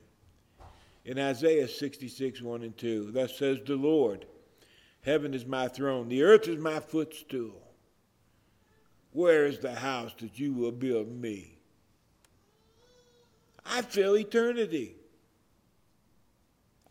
In 1.06 1.18
Isaiah 1.18 1.70
66, 1.70 2.42
1 2.42 2.62
and 2.62 2.78
2, 2.78 3.12
thus 3.12 3.38
says 3.38 3.60
the 3.66 3.78
Lord 3.78 4.26
Heaven 5.04 5.34
is 5.34 5.46
my 5.46 5.70
throne, 5.70 6.10
the 6.10 6.24
earth 6.24 6.50
is 6.50 6.60
my 6.60 6.82
footstool. 6.82 7.62
Where 9.14 9.46
is 9.46 9.60
the 9.60 9.76
house 9.76 10.12
that 10.20 10.38
you 10.38 10.52
will 10.52 10.74
build 10.74 11.08
me? 11.10 11.58
I 13.66 13.82
fill 13.82 14.18
eternity. 14.18 14.98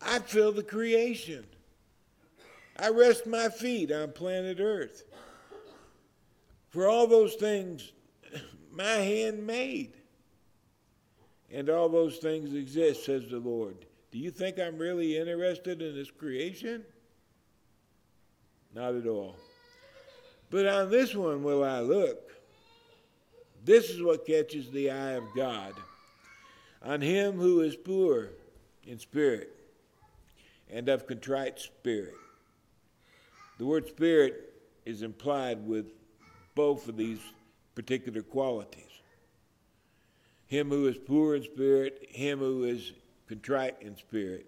I 0.05 0.19
fill 0.19 0.51
the 0.51 0.63
creation. 0.63 1.45
I 2.77 2.89
rest 2.89 3.25
my 3.25 3.49
feet 3.49 3.91
on 3.91 4.11
planet 4.11 4.59
Earth. 4.59 5.03
For 6.69 6.87
all 6.87 7.07
those 7.07 7.35
things 7.35 7.91
my 8.71 8.83
hand 8.83 9.45
made. 9.45 9.93
And 11.51 11.69
all 11.69 11.89
those 11.89 12.17
things 12.17 12.53
exist, 12.53 13.05
says 13.05 13.29
the 13.29 13.37
Lord. 13.37 13.77
Do 14.11 14.19
you 14.19 14.29
think 14.29 14.59
I'm 14.59 14.77
really 14.77 15.17
interested 15.17 15.81
in 15.81 15.95
this 15.95 16.11
creation? 16.11 16.83
Not 18.73 18.93
at 18.95 19.07
all. 19.07 19.35
But 20.49 20.67
on 20.67 20.91
this 20.91 21.15
one 21.15 21.43
will 21.43 21.63
I 21.63 21.79
look. 21.79 22.31
This 23.63 23.89
is 23.89 24.03
what 24.03 24.27
catches 24.27 24.69
the 24.69 24.91
eye 24.91 25.11
of 25.11 25.23
God. 25.35 25.73
On 26.83 27.01
him 27.01 27.33
who 27.39 27.61
is 27.61 27.75
poor 27.75 28.29
in 28.85 28.99
spirit 28.99 29.55
and 30.71 30.89
of 30.89 31.07
contrite 31.07 31.59
spirit. 31.59 32.15
The 33.57 33.65
word 33.65 33.87
spirit 33.87 34.53
is 34.85 35.01
implied 35.01 35.65
with 35.65 35.87
both 36.55 36.87
of 36.87 36.97
these 36.97 37.21
particular 37.73 38.21
qualities. 38.21 38.83
Him 40.47 40.69
who 40.69 40.87
is 40.87 40.97
poor 40.97 41.35
in 41.35 41.43
spirit, 41.43 42.07
him 42.09 42.39
who 42.39 42.63
is 42.63 42.93
contrite 43.27 43.77
in 43.81 43.97
spirit, 43.97 44.45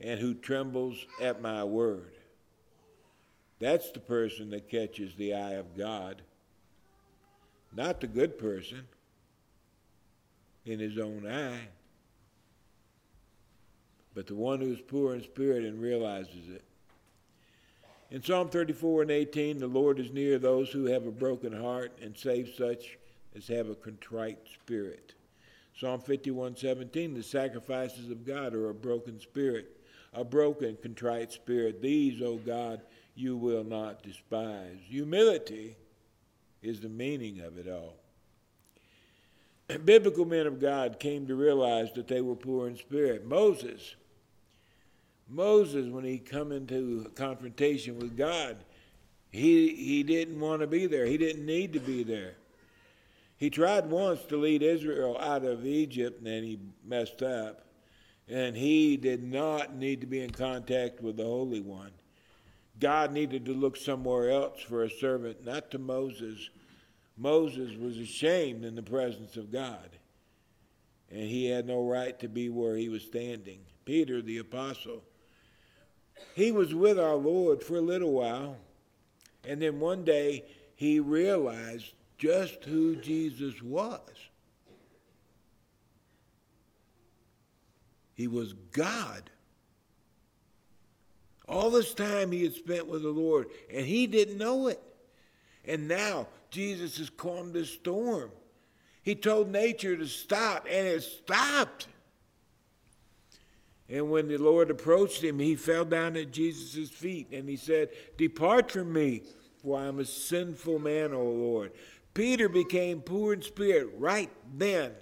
and 0.00 0.18
who 0.20 0.34
trembles 0.34 1.06
at 1.20 1.42
my 1.42 1.64
word. 1.64 2.12
That's 3.58 3.90
the 3.90 4.00
person 4.00 4.50
that 4.50 4.68
catches 4.68 5.14
the 5.14 5.34
eye 5.34 5.54
of 5.54 5.76
God, 5.76 6.22
not 7.74 8.00
the 8.00 8.06
good 8.06 8.38
person 8.38 8.86
in 10.64 10.78
his 10.78 10.98
own 10.98 11.26
eye, 11.26 11.68
but 14.16 14.26
the 14.26 14.34
one 14.34 14.60
who's 14.60 14.80
poor 14.80 15.14
in 15.14 15.22
spirit 15.22 15.62
and 15.62 15.78
realizes 15.78 16.48
it. 16.48 16.64
In 18.10 18.22
Psalm 18.22 18.48
34 18.48 19.02
and 19.02 19.10
18, 19.10 19.58
the 19.58 19.66
Lord 19.66 20.00
is 20.00 20.10
near 20.10 20.38
those 20.38 20.70
who 20.70 20.86
have 20.86 21.06
a 21.06 21.10
broken 21.10 21.52
heart 21.52 21.92
and 22.00 22.16
save 22.16 22.54
such 22.56 22.96
as 23.36 23.46
have 23.48 23.68
a 23.68 23.74
contrite 23.74 24.38
spirit. 24.54 25.12
Psalm 25.78 26.00
51 26.00 26.56
17, 26.56 27.12
the 27.12 27.22
sacrifices 27.22 28.10
of 28.10 28.26
God 28.26 28.54
are 28.54 28.70
a 28.70 28.74
broken 28.74 29.20
spirit, 29.20 29.76
a 30.14 30.24
broken, 30.24 30.78
contrite 30.80 31.30
spirit. 31.30 31.82
These, 31.82 32.22
O 32.22 32.36
God, 32.36 32.80
you 33.14 33.36
will 33.36 33.64
not 33.64 34.02
despise. 34.02 34.78
Humility 34.88 35.76
is 36.62 36.80
the 36.80 36.88
meaning 36.88 37.40
of 37.40 37.58
it 37.58 37.68
all. 37.68 37.96
Biblical 39.84 40.24
men 40.24 40.46
of 40.46 40.58
God 40.58 40.98
came 40.98 41.26
to 41.26 41.34
realize 41.34 41.92
that 41.92 42.08
they 42.08 42.22
were 42.22 42.34
poor 42.34 42.66
in 42.66 42.78
spirit. 42.78 43.26
Moses, 43.26 43.94
Moses, 45.28 45.88
when 45.88 46.04
he 46.04 46.18
come 46.18 46.52
into 46.52 47.10
confrontation 47.14 47.98
with 47.98 48.16
God, 48.16 48.56
he, 49.30 49.74
he 49.74 50.02
didn't 50.02 50.38
want 50.38 50.60
to 50.60 50.66
be 50.66 50.86
there. 50.86 51.04
He 51.04 51.18
didn't 51.18 51.44
need 51.44 51.72
to 51.72 51.80
be 51.80 52.02
there. 52.02 52.34
He 53.36 53.50
tried 53.50 53.90
once 53.90 54.22
to 54.24 54.36
lead 54.36 54.62
Israel 54.62 55.18
out 55.18 55.44
of 55.44 55.66
Egypt, 55.66 56.18
and 56.18 56.26
then 56.26 56.42
he 56.42 56.58
messed 56.84 57.22
up. 57.22 57.62
And 58.28 58.56
he 58.56 58.96
did 58.96 59.22
not 59.22 59.76
need 59.76 60.00
to 60.00 60.06
be 60.06 60.20
in 60.20 60.30
contact 60.30 61.00
with 61.00 61.16
the 61.16 61.24
Holy 61.24 61.60
One. 61.60 61.92
God 62.78 63.12
needed 63.12 63.44
to 63.46 63.52
look 63.52 63.76
somewhere 63.76 64.30
else 64.30 64.60
for 64.60 64.84
a 64.84 64.90
servant, 64.90 65.44
not 65.44 65.70
to 65.70 65.78
Moses. 65.78 66.50
Moses 67.16 67.76
was 67.76 67.98
ashamed 67.98 68.64
in 68.64 68.74
the 68.74 68.82
presence 68.82 69.36
of 69.36 69.52
God, 69.52 69.90
and 71.10 71.22
he 71.22 71.46
had 71.46 71.66
no 71.66 71.82
right 71.82 72.18
to 72.20 72.28
be 72.28 72.48
where 72.48 72.76
he 72.76 72.88
was 72.88 73.02
standing. 73.02 73.60
Peter, 73.84 74.20
the 74.20 74.38
apostle, 74.38 75.02
he 76.34 76.52
was 76.52 76.74
with 76.74 76.98
our 76.98 77.14
Lord 77.14 77.62
for 77.62 77.76
a 77.76 77.80
little 77.80 78.12
while, 78.12 78.56
and 79.44 79.60
then 79.60 79.80
one 79.80 80.04
day 80.04 80.44
he 80.74 81.00
realized 81.00 81.92
just 82.18 82.64
who 82.64 82.96
Jesus 82.96 83.62
was. 83.62 84.00
He 88.14 88.28
was 88.28 88.54
God. 88.72 89.30
All 91.48 91.70
this 91.70 91.94
time 91.94 92.32
he 92.32 92.42
had 92.42 92.54
spent 92.54 92.86
with 92.86 93.02
the 93.02 93.10
Lord, 93.10 93.48
and 93.72 93.86
he 93.86 94.06
didn't 94.06 94.38
know 94.38 94.68
it. 94.68 94.82
And 95.64 95.86
now 95.86 96.28
Jesus 96.50 96.98
has 96.98 97.10
calmed 97.10 97.52
the 97.52 97.64
storm. 97.64 98.30
He 99.02 99.14
told 99.14 99.50
nature 99.50 99.96
to 99.96 100.06
stop, 100.06 100.66
and 100.68 100.86
it 100.86 101.02
stopped. 101.02 101.88
And 103.88 104.10
when 104.10 104.28
the 104.28 104.38
Lord 104.38 104.70
approached 104.70 105.22
him, 105.22 105.38
he 105.38 105.54
fell 105.54 105.84
down 105.84 106.16
at 106.16 106.32
Jesus' 106.32 106.90
feet 106.90 107.28
and 107.32 107.48
he 107.48 107.56
said, 107.56 107.90
Depart 108.16 108.70
from 108.70 108.92
me, 108.92 109.22
for 109.62 109.78
I 109.78 109.86
am 109.86 110.00
a 110.00 110.04
sinful 110.04 110.80
man, 110.80 111.12
O 111.12 111.22
Lord. 111.22 111.72
Peter 112.14 112.48
became 112.48 113.00
poor 113.00 113.32
in 113.32 113.42
spirit 113.42 113.90
right 113.96 114.30
then. 114.56 114.92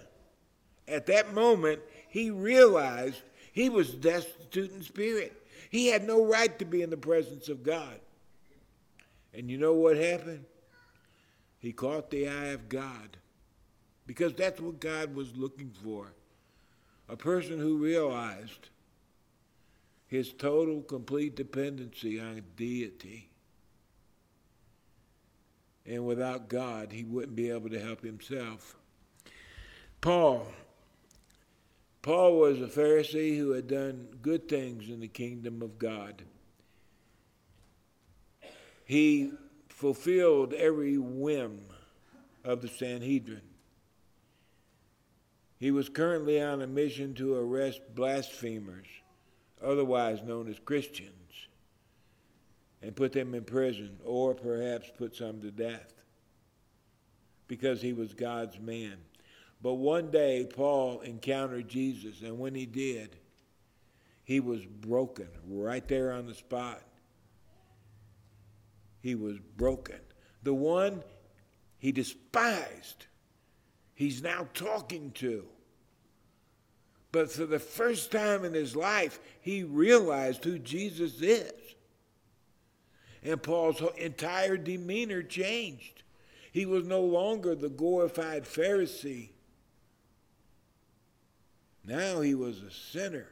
At 0.86 1.06
that 1.06 1.32
moment, 1.32 1.80
he 2.08 2.30
realized 2.30 3.22
he 3.52 3.70
was 3.70 3.94
destitute 3.94 4.72
in 4.74 4.82
spirit. 4.82 5.32
He 5.70 5.86
had 5.86 6.06
no 6.06 6.24
right 6.24 6.58
to 6.58 6.64
be 6.64 6.82
in 6.82 6.90
the 6.90 6.96
presence 6.96 7.48
of 7.48 7.62
God. 7.62 8.00
And 9.32 9.50
you 9.50 9.56
know 9.56 9.74
what 9.74 9.96
happened? 9.96 10.44
He 11.58 11.72
caught 11.72 12.10
the 12.10 12.28
eye 12.28 12.48
of 12.48 12.68
God 12.68 13.16
because 14.06 14.34
that's 14.34 14.60
what 14.60 14.80
God 14.80 15.14
was 15.14 15.34
looking 15.36 15.72
for. 15.82 16.12
A 17.08 17.16
person 17.16 17.58
who 17.58 17.78
realized 17.78 18.68
his 20.14 20.32
total, 20.32 20.80
complete 20.80 21.34
dependency 21.34 22.20
on 22.20 22.40
deity. 22.56 23.28
And 25.84 26.06
without 26.06 26.48
God, 26.48 26.92
he 26.92 27.02
wouldn't 27.02 27.34
be 27.34 27.50
able 27.50 27.68
to 27.70 27.80
help 27.80 28.04
himself. 28.04 28.76
Paul. 30.00 30.46
Paul 32.00 32.38
was 32.38 32.60
a 32.60 32.66
Pharisee 32.66 33.36
who 33.36 33.50
had 33.50 33.66
done 33.66 34.06
good 34.22 34.48
things 34.48 34.88
in 34.88 35.00
the 35.00 35.08
kingdom 35.08 35.62
of 35.62 35.80
God. 35.80 36.22
He 38.84 39.32
fulfilled 39.68 40.52
every 40.52 40.96
whim 40.96 41.58
of 42.44 42.62
the 42.62 42.68
Sanhedrin. 42.68 43.42
He 45.58 45.72
was 45.72 45.88
currently 45.88 46.40
on 46.40 46.62
a 46.62 46.68
mission 46.68 47.14
to 47.14 47.34
arrest 47.34 47.80
blasphemers 47.96 48.86
otherwise 49.64 50.22
known 50.22 50.48
as 50.48 50.58
Christians, 50.58 51.10
and 52.82 52.94
put 52.94 53.12
them 53.12 53.34
in 53.34 53.44
prison, 53.44 53.98
or 54.04 54.34
perhaps 54.34 54.90
put 54.98 55.16
some 55.16 55.40
to 55.40 55.50
death, 55.50 55.94
because 57.48 57.80
he 57.80 57.92
was 57.92 58.12
God's 58.12 58.58
man. 58.60 58.96
But 59.62 59.74
one 59.74 60.10
day, 60.10 60.46
Paul 60.54 61.00
encountered 61.00 61.68
Jesus, 61.68 62.20
and 62.20 62.38
when 62.38 62.54
he 62.54 62.66
did, 62.66 63.16
he 64.24 64.40
was 64.40 64.64
broken 64.64 65.28
right 65.46 65.86
there 65.88 66.12
on 66.12 66.26
the 66.26 66.34
spot. 66.34 66.82
He 69.00 69.14
was 69.14 69.38
broken. 69.56 70.00
The 70.42 70.54
one 70.54 71.02
he 71.78 71.92
despised, 71.92 73.06
he's 73.94 74.22
now 74.22 74.48
talking 74.54 75.10
to. 75.12 75.46
But 77.14 77.30
for 77.30 77.46
the 77.46 77.60
first 77.60 78.10
time 78.10 78.44
in 78.44 78.54
his 78.54 78.74
life, 78.74 79.20
he 79.40 79.62
realized 79.62 80.42
who 80.42 80.58
Jesus 80.58 81.22
is. 81.22 81.52
And 83.22 83.40
Paul's 83.40 83.80
entire 83.96 84.56
demeanor 84.56 85.22
changed. 85.22 86.02
He 86.50 86.66
was 86.66 86.84
no 86.84 87.02
longer 87.02 87.54
the 87.54 87.68
glorified 87.68 88.42
Pharisee. 88.46 89.28
Now 91.84 92.20
he 92.20 92.34
was 92.34 92.60
a 92.62 92.72
sinner. 92.72 93.28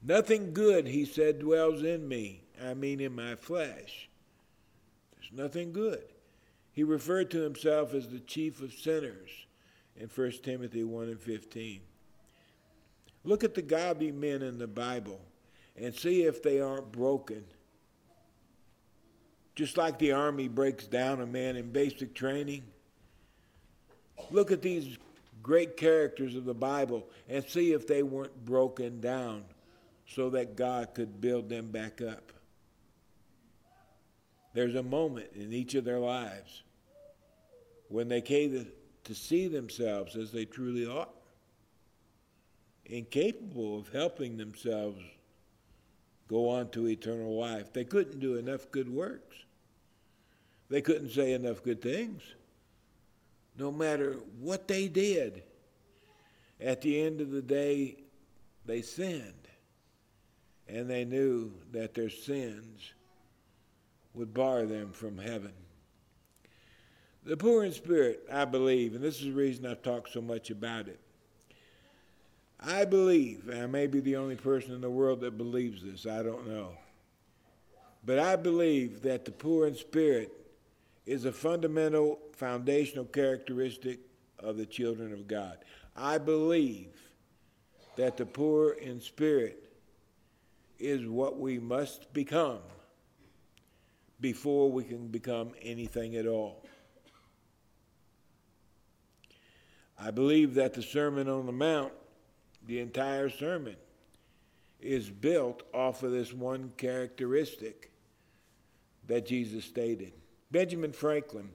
Nothing 0.00 0.54
good, 0.54 0.86
he 0.86 1.04
said, 1.04 1.40
dwells 1.40 1.82
in 1.82 2.08
me. 2.08 2.40
I 2.64 2.72
mean, 2.72 3.00
in 3.00 3.14
my 3.14 3.34
flesh. 3.34 4.08
There's 5.14 5.30
nothing 5.30 5.74
good. 5.74 6.04
He 6.72 6.84
referred 6.84 7.30
to 7.32 7.42
himself 7.42 7.92
as 7.92 8.08
the 8.08 8.20
chief 8.20 8.62
of 8.62 8.72
sinners 8.72 9.28
in 9.96 10.08
1 10.08 10.32
Timothy 10.42 10.84
1 10.84 11.08
and 11.08 11.20
15. 11.20 11.80
Look 13.24 13.44
at 13.44 13.54
the 13.54 13.62
godly 13.62 14.12
men 14.12 14.42
in 14.42 14.58
the 14.58 14.66
Bible 14.66 15.20
and 15.76 15.94
see 15.94 16.22
if 16.22 16.42
they 16.42 16.60
aren't 16.60 16.90
broken. 16.92 17.44
Just 19.54 19.76
like 19.76 19.98
the 19.98 20.12
army 20.12 20.48
breaks 20.48 20.86
down 20.86 21.20
a 21.20 21.26
man 21.26 21.56
in 21.56 21.70
basic 21.70 22.14
training. 22.14 22.64
Look 24.30 24.50
at 24.50 24.62
these 24.62 24.98
great 25.42 25.76
characters 25.76 26.36
of 26.36 26.44
the 26.44 26.54
Bible 26.54 27.06
and 27.28 27.44
see 27.44 27.72
if 27.72 27.86
they 27.86 28.02
weren't 28.02 28.44
broken 28.44 29.00
down 29.00 29.44
so 30.06 30.30
that 30.30 30.56
God 30.56 30.94
could 30.94 31.20
build 31.20 31.48
them 31.48 31.70
back 31.70 32.00
up. 32.00 32.32
There's 34.54 34.74
a 34.74 34.82
moment 34.82 35.28
in 35.34 35.52
each 35.52 35.74
of 35.74 35.84
their 35.84 35.98
lives 35.98 36.62
when 37.88 38.08
they 38.08 38.20
came 38.20 38.66
to 39.04 39.14
see 39.14 39.48
themselves 39.48 40.16
as 40.16 40.30
they 40.30 40.44
truly 40.44 40.86
are, 40.86 41.08
incapable 42.86 43.78
of 43.78 43.88
helping 43.88 44.36
themselves 44.36 45.00
go 46.28 46.48
on 46.48 46.68
to 46.70 46.88
eternal 46.88 47.38
life. 47.38 47.72
They 47.72 47.84
couldn't 47.84 48.20
do 48.20 48.36
enough 48.36 48.70
good 48.70 48.88
works. 48.88 49.36
They 50.68 50.80
couldn't 50.80 51.10
say 51.10 51.32
enough 51.32 51.62
good 51.62 51.82
things. 51.82 52.22
No 53.58 53.70
matter 53.70 54.16
what 54.40 54.66
they 54.66 54.88
did, 54.88 55.42
at 56.60 56.80
the 56.80 57.02
end 57.02 57.20
of 57.20 57.30
the 57.30 57.42
day, 57.42 57.96
they 58.64 58.82
sinned. 58.82 59.48
And 60.68 60.88
they 60.88 61.04
knew 61.04 61.52
that 61.72 61.92
their 61.92 62.08
sins 62.08 62.92
would 64.14 64.32
bar 64.32 64.64
them 64.64 64.92
from 64.92 65.18
heaven. 65.18 65.52
The 67.24 67.36
poor 67.36 67.64
in 67.64 67.72
spirit, 67.72 68.26
I 68.32 68.44
believe, 68.44 68.94
and 68.94 69.04
this 69.04 69.20
is 69.20 69.26
the 69.26 69.32
reason 69.32 69.64
I've 69.64 69.82
talked 69.82 70.12
so 70.12 70.20
much 70.20 70.50
about 70.50 70.88
it. 70.88 70.98
I 72.58 72.84
believe, 72.84 73.48
and 73.48 73.62
I 73.62 73.66
may 73.66 73.86
be 73.86 74.00
the 74.00 74.16
only 74.16 74.36
person 74.36 74.72
in 74.72 74.80
the 74.80 74.90
world 74.90 75.20
that 75.20 75.38
believes 75.38 75.82
this, 75.82 76.06
I 76.06 76.22
don't 76.22 76.48
know. 76.48 76.70
But 78.04 78.18
I 78.18 78.34
believe 78.34 79.02
that 79.02 79.24
the 79.24 79.30
poor 79.30 79.66
in 79.66 79.76
spirit 79.76 80.32
is 81.06 81.24
a 81.24 81.32
fundamental, 81.32 82.18
foundational 82.32 83.04
characteristic 83.04 84.00
of 84.38 84.56
the 84.56 84.66
children 84.66 85.12
of 85.12 85.28
God. 85.28 85.58
I 85.96 86.18
believe 86.18 86.94
that 87.96 88.16
the 88.16 88.26
poor 88.26 88.72
in 88.72 89.00
spirit 89.00 89.62
is 90.78 91.06
what 91.06 91.38
we 91.38 91.58
must 91.58 92.12
become 92.12 92.58
before 94.20 94.70
we 94.70 94.84
can 94.84 95.08
become 95.08 95.52
anything 95.60 96.16
at 96.16 96.26
all. 96.26 96.61
I 100.04 100.10
believe 100.10 100.54
that 100.54 100.74
the 100.74 100.82
Sermon 100.82 101.28
on 101.28 101.46
the 101.46 101.52
Mount, 101.52 101.92
the 102.66 102.80
entire 102.80 103.28
sermon, 103.28 103.76
is 104.80 105.08
built 105.08 105.62
off 105.72 106.02
of 106.02 106.10
this 106.10 106.32
one 106.32 106.72
characteristic 106.76 107.92
that 109.06 109.26
Jesus 109.26 109.64
stated. 109.64 110.12
Benjamin 110.50 110.92
Franklin, 110.92 111.50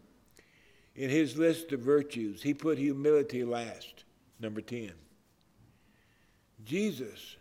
in 0.95 1.09
his 1.09 1.37
list 1.37 1.73
of 1.73 1.81
virtues, 1.81 2.41
he 2.41 2.53
put 2.53 2.77
humility 2.77 3.43
last, 3.43 4.05
number 4.39 4.61
10. 4.61 4.93
Jesus, 6.63 7.35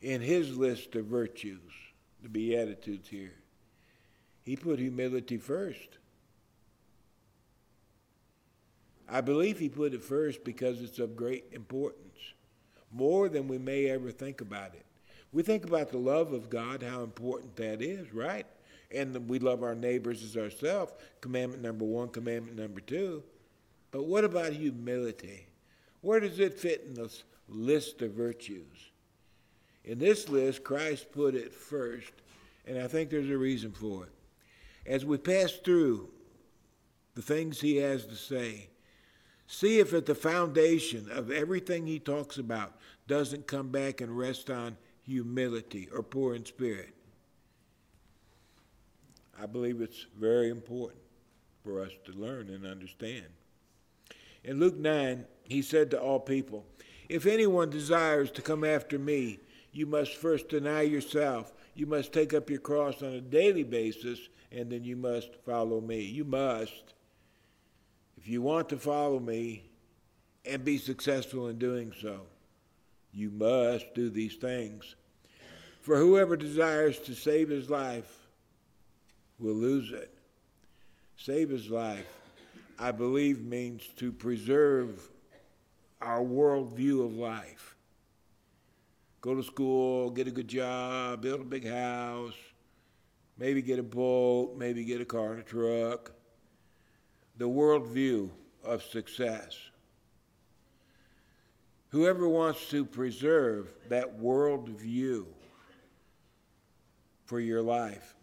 in 0.00 0.22
his 0.22 0.56
list 0.56 0.94
of 0.94 1.04
virtues, 1.04 1.60
the 2.22 2.30
Beatitudes 2.30 3.08
here, 3.08 3.34
he 4.42 4.56
put 4.56 4.78
humility 4.78 5.36
first. 5.36 5.97
I 9.08 9.20
believe 9.22 9.58
he 9.58 9.68
put 9.68 9.94
it 9.94 10.02
first 10.04 10.44
because 10.44 10.82
it's 10.82 10.98
of 10.98 11.16
great 11.16 11.44
importance, 11.52 12.18
more 12.92 13.28
than 13.28 13.48
we 13.48 13.58
may 13.58 13.88
ever 13.88 14.10
think 14.10 14.40
about 14.40 14.74
it. 14.74 14.84
We 15.32 15.42
think 15.42 15.64
about 15.64 15.90
the 15.90 15.98
love 15.98 16.32
of 16.32 16.50
God, 16.50 16.82
how 16.82 17.02
important 17.02 17.56
that 17.56 17.82
is, 17.82 18.12
right? 18.12 18.46
And 18.90 19.28
we 19.28 19.38
love 19.38 19.62
our 19.62 19.74
neighbors 19.74 20.22
as 20.22 20.36
ourselves, 20.36 20.92
commandment 21.20 21.62
number 21.62 21.84
one, 21.84 22.08
commandment 22.08 22.58
number 22.58 22.80
two. 22.80 23.22
But 23.90 24.04
what 24.04 24.24
about 24.24 24.52
humility? 24.52 25.46
Where 26.00 26.20
does 26.20 26.38
it 26.38 26.58
fit 26.58 26.84
in 26.86 26.94
this 26.94 27.24
list 27.48 28.02
of 28.02 28.12
virtues? 28.12 28.90
In 29.84 29.98
this 29.98 30.28
list, 30.28 30.64
Christ 30.64 31.12
put 31.12 31.34
it 31.34 31.54
first, 31.54 32.12
and 32.66 32.78
I 32.78 32.86
think 32.86 33.08
there's 33.08 33.30
a 33.30 33.38
reason 33.38 33.72
for 33.72 34.04
it. 34.04 34.12
As 34.86 35.04
we 35.04 35.16
pass 35.16 35.52
through 35.52 36.08
the 37.14 37.22
things 37.22 37.60
he 37.60 37.76
has 37.76 38.06
to 38.06 38.16
say, 38.16 38.68
see 39.48 39.80
if 39.80 39.92
at 39.94 40.06
the 40.06 40.14
foundation 40.14 41.10
of 41.10 41.32
everything 41.32 41.86
he 41.86 41.98
talks 41.98 42.36
about 42.36 42.76
doesn't 43.08 43.48
come 43.48 43.70
back 43.70 44.00
and 44.00 44.16
rest 44.16 44.50
on 44.50 44.76
humility 45.02 45.88
or 45.92 46.02
poor 46.02 46.36
in 46.36 46.44
spirit. 46.44 46.94
I 49.40 49.46
believe 49.46 49.80
it's 49.80 50.06
very 50.18 50.50
important 50.50 51.00
for 51.64 51.80
us 51.80 51.92
to 52.04 52.12
learn 52.12 52.50
and 52.50 52.66
understand. 52.66 53.24
In 54.44 54.60
Luke 54.60 54.76
9, 54.76 55.24
he 55.44 55.62
said 55.62 55.90
to 55.90 56.00
all 56.00 56.20
people, 56.20 56.66
If 57.08 57.24
anyone 57.24 57.70
desires 57.70 58.30
to 58.32 58.42
come 58.42 58.64
after 58.64 58.98
me, 58.98 59.40
you 59.72 59.86
must 59.86 60.14
first 60.16 60.48
deny 60.48 60.82
yourself. 60.82 61.54
You 61.74 61.86
must 61.86 62.12
take 62.12 62.34
up 62.34 62.50
your 62.50 62.60
cross 62.60 63.02
on 63.02 63.12
a 63.12 63.20
daily 63.20 63.62
basis 63.62 64.18
and 64.52 64.70
then 64.70 64.84
you 64.84 64.96
must 64.96 65.34
follow 65.46 65.80
me. 65.80 66.00
You 66.00 66.24
must. 66.24 66.94
If 68.28 68.32
you 68.32 68.42
want 68.42 68.68
to 68.68 68.76
follow 68.76 69.18
me 69.18 69.62
and 70.44 70.62
be 70.62 70.76
successful 70.76 71.48
in 71.48 71.56
doing 71.56 71.94
so, 71.98 72.26
you 73.10 73.30
must 73.30 73.94
do 73.94 74.10
these 74.10 74.34
things. 74.34 74.96
For 75.80 75.96
whoever 75.96 76.36
desires 76.36 76.98
to 77.06 77.14
save 77.14 77.48
his 77.48 77.70
life 77.70 78.28
will 79.38 79.54
lose 79.54 79.92
it. 79.92 80.12
Save 81.16 81.48
his 81.48 81.70
life, 81.70 82.04
I 82.78 82.92
believe, 82.92 83.46
means 83.46 83.86
to 83.96 84.12
preserve 84.12 85.08
our 86.02 86.20
worldview 86.20 87.06
of 87.06 87.14
life. 87.14 87.76
Go 89.22 89.36
to 89.36 89.42
school, 89.42 90.10
get 90.10 90.28
a 90.28 90.32
good 90.32 90.48
job, 90.48 91.22
build 91.22 91.40
a 91.40 91.44
big 91.44 91.66
house, 91.66 92.36
maybe 93.38 93.62
get 93.62 93.78
a 93.78 93.82
boat, 93.82 94.54
maybe 94.58 94.84
get 94.84 95.00
a 95.00 95.06
car 95.06 95.32
and 95.32 95.40
a 95.40 95.44
truck. 95.44 96.12
The 97.38 97.48
worldview 97.48 98.30
of 98.64 98.82
success. 98.82 99.56
Whoever 101.90 102.28
wants 102.28 102.68
to 102.70 102.84
preserve 102.84 103.72
that 103.88 104.20
worldview 104.20 105.24
for 107.24 107.40
your 107.40 107.62
life, 107.62 108.14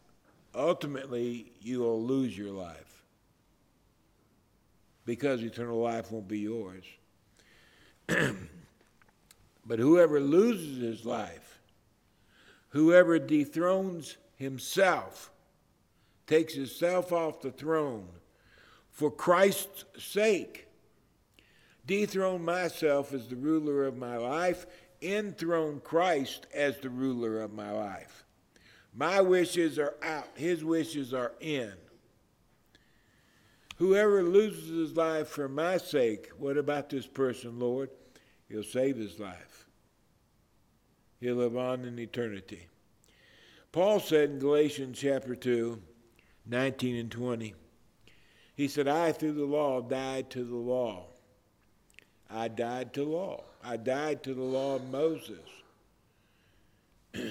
ultimately 0.54 1.54
you 1.62 1.80
will 1.80 2.04
lose 2.04 2.38
your 2.38 2.52
life 2.52 3.04
because 5.06 5.42
eternal 5.42 5.80
life 5.80 6.12
won't 6.12 6.28
be 6.28 6.40
yours. 6.40 6.84
but 8.08 9.80
whoever 9.80 10.20
loses 10.20 10.82
his 10.82 11.06
life, 11.06 11.60
whoever 12.70 13.18
dethrones 13.18 14.18
himself, 14.36 15.32
takes 16.28 16.54
himself 16.54 17.14
off 17.14 17.42
the 17.42 17.52
throne 17.52 18.08
for 18.96 19.12
Christ's 19.12 19.84
sake. 20.00 20.68
Dethrone 21.86 22.44
myself 22.44 23.14
as 23.14 23.28
the 23.28 23.36
ruler 23.36 23.86
of 23.86 23.98
my 23.98 24.16
life, 24.16 24.66
enthrone 25.02 25.82
Christ 25.82 26.48
as 26.54 26.80
the 26.80 26.90
ruler 26.90 27.42
of 27.42 27.54
my 27.54 27.72
life. 27.72 28.24
My 28.94 29.20
wishes 29.20 29.78
are 29.78 29.96
out, 30.02 30.30
his 30.36 30.64
wishes 30.64 31.14
are 31.14 31.34
in. 31.42 31.74
Whoever 33.76 34.24
loses 34.24 34.70
his 34.70 34.96
life 34.96 35.28
for 35.28 35.50
my 35.50 35.76
sake, 35.78 36.30
what 36.38 36.58
about 36.58 36.90
this 36.90 37.06
person, 37.06 37.60
Lord? 37.60 37.90
He'll 38.48 38.64
save 38.64 38.96
his 38.96 39.20
life. 39.20 39.68
He'll 41.20 41.36
live 41.36 41.58
on 41.58 41.84
in 41.84 42.00
eternity. 42.00 42.70
Paul 43.74 44.00
said 44.00 44.30
in 44.30 44.40
Galatians 44.40 44.98
chapter 44.98 45.36
2, 45.36 45.82
19 46.46 46.96
and 46.96 47.12
20, 47.12 47.54
He 48.56 48.68
said, 48.68 48.88
I, 48.88 49.12
through 49.12 49.34
the 49.34 49.46
law, 49.46 49.82
died 49.82 50.30
to 50.32 50.44
the 50.44 50.56
law. 50.56 51.08
I 52.30 52.48
died 52.48 52.94
to 52.94 53.04
law. 53.04 53.44
I 53.64 53.78
died 53.78 54.24
to 54.24 54.34
the 54.34 54.42
law 54.44 54.76
of 54.76 54.90
Moses. 54.90 55.50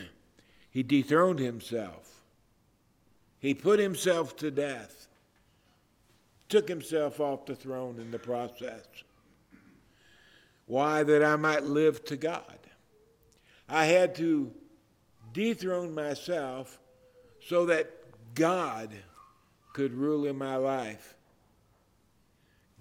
he 0.71 0.83
dethroned 0.83 1.39
himself. 1.39 2.23
He 3.39 3.55
put 3.55 3.79
himself 3.79 4.37
to 4.37 4.51
death, 4.51 5.09
took 6.49 6.69
himself 6.69 7.21
off 7.21 7.47
the 7.47 7.55
throne 7.55 7.99
in 7.99 8.11
the 8.11 8.19
process. 8.19 8.85
Why? 10.67 11.03
That 11.03 11.23
I 11.23 11.37
might 11.37 11.65
live 11.65 12.05
to 12.07 12.17
God. 12.17 12.59
I 13.69 13.87
had 13.87 14.15
to 14.17 14.51
dethrone 15.33 15.95
myself 15.95 16.79
so 17.47 17.67
that 17.67 17.91
God 18.35 18.91
could 19.75 19.93
rule 19.93 20.25
in 20.25 20.37
my 20.37 20.57
life. 20.57 21.14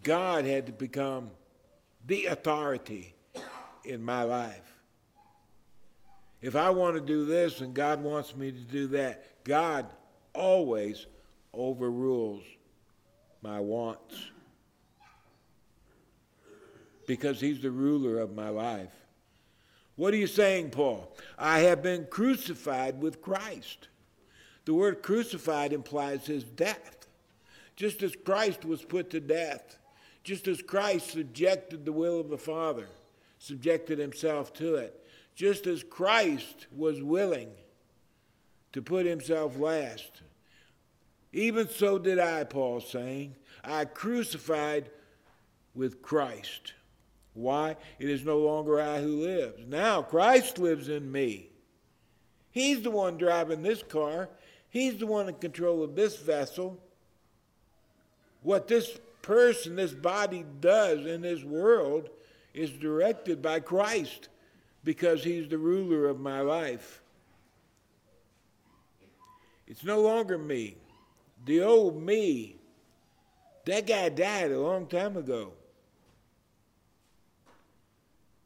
God 0.04 0.46
had 0.46 0.66
to 0.68 0.72
become 0.72 1.32
the 2.06 2.26
authority 2.26 3.16
in 3.84 4.04
my 4.04 4.24
life. 4.24 4.60
If 6.42 6.56
I 6.56 6.70
want 6.72 6.96
to 6.96 7.02
do 7.02 7.26
this 7.26 7.62
and 7.62 7.74
God 7.74 8.04
wants 8.04 8.36
me 8.36 8.52
to 8.52 8.60
do 8.60 8.88
that, 8.88 9.44
God 9.44 9.86
always 10.34 11.06
overrules 11.54 12.44
my 13.42 13.60
wants 13.60 14.30
because 17.08 17.40
He's 17.40 17.62
the 17.62 17.72
ruler 17.72 18.20
of 18.20 18.36
my 18.36 18.50
life. 18.50 18.92
What 19.96 20.14
are 20.14 20.18
you 20.18 20.28
saying, 20.28 20.72
Paul? 20.72 21.16
I 21.38 21.60
have 21.60 21.84
been 21.84 22.08
crucified 22.10 23.02
with 23.02 23.22
Christ. 23.22 23.88
The 24.66 24.74
word 24.74 25.04
crucified 25.04 25.74
implies 25.74 26.26
his 26.26 26.44
death. 26.44 27.08
Just 27.76 28.02
as 28.02 28.16
Christ 28.16 28.66
was 28.66 28.84
put 28.84 29.10
to 29.12 29.20
death, 29.20 29.78
just 30.24 30.48
as 30.48 30.62
Christ 30.62 31.12
subjected 31.12 31.86
the 31.86 31.92
will 31.92 32.20
of 32.20 32.30
the 32.30 32.38
Father, 32.38 32.88
subjected 33.40 34.00
himself 34.00 34.54
to 34.54 34.76
it, 34.76 35.06
just 35.36 35.68
as 35.68 35.84
Christ 35.84 36.68
was 36.76 37.02
willing 37.02 37.50
to 38.72 38.82
put 38.82 39.06
himself 39.06 39.58
last, 39.58 40.22
even 41.32 41.68
so 41.68 41.98
did 41.98 42.20
I, 42.20 42.44
Paul 42.44 42.80
saying, 42.80 43.36
I 43.64 43.86
crucified 43.86 44.90
with 45.74 46.02
Christ. 46.02 46.74
Why? 47.34 47.76
It 47.98 48.10
is 48.10 48.24
no 48.24 48.38
longer 48.38 48.80
I 48.80 49.02
who 49.02 49.22
lives. 49.22 49.66
Now 49.68 50.04
Christ 50.04 50.60
lives 50.60 50.90
in 50.90 51.12
me. 51.12 51.50
He's 52.52 52.82
the 52.84 52.92
one 52.92 53.18
driving 53.18 53.64
this 53.64 53.82
car. 53.82 54.30
He's 54.70 54.98
the 54.98 55.08
one 55.08 55.28
in 55.28 55.36
control 55.36 55.84
of 55.84 55.96
this 55.96 56.18
vessel. 56.18 56.80
What 58.44 58.68
this 58.68 59.00
person, 59.24 59.76
this 59.76 59.94
body 59.94 60.46
does 60.60 61.08
in 61.08 61.22
this 61.22 61.44
world 61.44 62.10
is 62.54 62.70
directed 62.70 63.42
by 63.42 63.60
Christ 63.60 64.30
because 64.84 65.24
he's 65.24 65.50
the 65.50 65.58
ruler 65.58 66.08
of 66.08 66.20
my 66.20 66.42
life. 66.42 67.02
It's 69.66 69.84
no 69.84 70.02
longer 70.02 70.38
me. 70.38 70.76
The 71.46 71.64
old 71.64 72.02
me, 72.02 72.58
that 73.66 73.88
guy 73.88 74.10
died 74.10 74.52
a 74.52 74.60
long 74.60 74.86
time 74.86 75.18
ago 75.18 75.54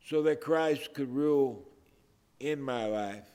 so 0.06 0.22
that 0.22 0.40
Christ 0.40 0.94
could 0.94 1.14
rule 1.14 1.66
in 2.40 2.62
my 2.62 2.86
life 2.86 3.28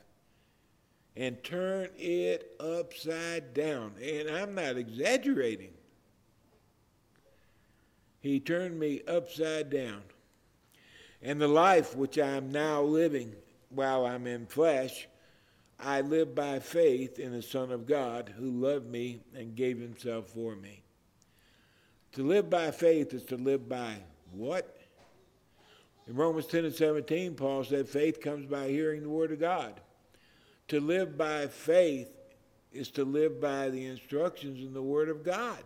and 1.17 1.43
turn 1.45 1.89
it 1.99 2.57
upside 2.59 3.53
down. 3.53 3.93
And 4.03 4.31
I'm 4.31 4.55
not 4.55 4.77
exaggerating. 4.77 5.73
He 8.23 8.39
turned 8.39 8.79
me 8.79 9.03
upside 9.07 9.69
down. 9.69 10.03
And 11.21 11.41
the 11.41 11.49
life 11.49 11.95
which 11.97 12.19
I 12.19 12.37
am 12.37 12.51
now 12.51 12.83
living 12.83 13.35
while 13.69 14.07
I'm 14.07 14.27
in 14.27 14.47
flesh, 14.47 15.09
I 15.79 16.01
live 16.01 16.35
by 16.35 16.61
faith 16.61 17.19
in 17.19 17.33
the 17.33 17.43
Son 17.43 17.73
of 17.73 17.87
God 17.87 18.33
who 18.39 18.51
loved 18.51 18.87
me 18.87 19.21
and 19.37 19.57
gave 19.57 19.79
himself 19.79 20.29
for 20.29 20.55
me. 20.55 20.83
To 22.13 22.23
live 22.23 22.49
by 22.49 22.71
faith 22.71 23.13
is 23.13 23.25
to 23.25 23.37
live 23.37 23.69
by 23.69 23.97
what? 24.31 24.79
In 26.07 26.15
Romans 26.15 26.47
10 26.47 26.67
and 26.67 26.75
17, 26.75 27.35
Paul 27.35 27.65
said, 27.65 27.89
faith 27.89 28.21
comes 28.21 28.47
by 28.47 28.69
hearing 28.69 29.03
the 29.03 29.09
Word 29.09 29.33
of 29.33 29.41
God. 29.41 29.81
To 30.69 30.81
live 30.81 31.19
by 31.19 31.49
faith 31.49 32.11
is 32.73 32.91
to 32.93 33.05
live 33.05 33.41
by 33.41 33.69
the 33.69 33.87
instructions 33.87 34.61
in 34.61 34.73
the 34.73 34.83
Word 34.83 35.09
of 35.09 35.25
God. 35.25 35.59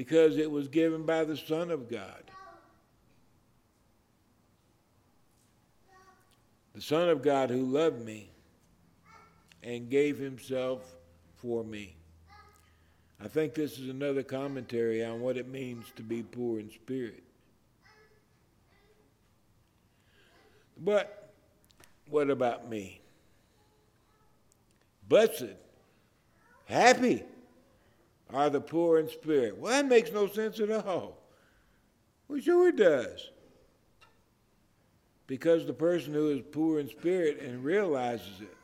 Because 0.00 0.38
it 0.38 0.50
was 0.50 0.66
given 0.66 1.02
by 1.02 1.24
the 1.24 1.36
Son 1.36 1.70
of 1.70 1.90
God. 1.90 2.22
The 6.74 6.80
Son 6.80 7.10
of 7.10 7.20
God 7.20 7.50
who 7.50 7.66
loved 7.66 8.02
me 8.02 8.30
and 9.62 9.90
gave 9.90 10.16
himself 10.16 10.80
for 11.36 11.62
me. 11.62 11.96
I 13.22 13.28
think 13.28 13.52
this 13.52 13.78
is 13.78 13.90
another 13.90 14.22
commentary 14.22 15.04
on 15.04 15.20
what 15.20 15.36
it 15.36 15.48
means 15.48 15.84
to 15.96 16.02
be 16.02 16.22
poor 16.22 16.60
in 16.60 16.70
spirit. 16.70 17.22
But 20.78 21.30
what 22.08 22.30
about 22.30 22.70
me? 22.70 23.02
Blessed, 25.06 25.56
happy 26.64 27.22
are 28.32 28.50
the 28.50 28.60
poor 28.60 28.98
in 28.98 29.08
spirit. 29.08 29.58
Well, 29.58 29.72
that 29.72 29.86
makes 29.86 30.12
no 30.12 30.26
sense 30.26 30.60
at 30.60 30.70
all. 30.70 31.18
Well, 32.28 32.40
sure 32.40 32.68
it 32.68 32.76
does. 32.76 33.30
Because 35.26 35.66
the 35.66 35.72
person 35.72 36.12
who 36.12 36.30
is 36.30 36.42
poor 36.52 36.80
in 36.80 36.88
spirit 36.88 37.40
and 37.40 37.64
realizes 37.64 38.40
it 38.40 38.56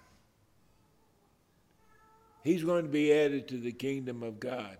He's 2.46 2.62
going 2.62 2.84
to 2.84 2.88
be 2.88 3.12
added 3.12 3.48
to 3.48 3.58
the 3.58 3.72
kingdom 3.72 4.22
of 4.22 4.38
God. 4.38 4.76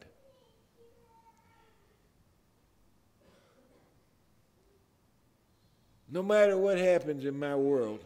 No 6.09 6.22
matter 6.22 6.57
what 6.57 6.78
happens 6.78 7.24
in 7.24 7.37
my 7.37 7.57
world, 7.57 8.05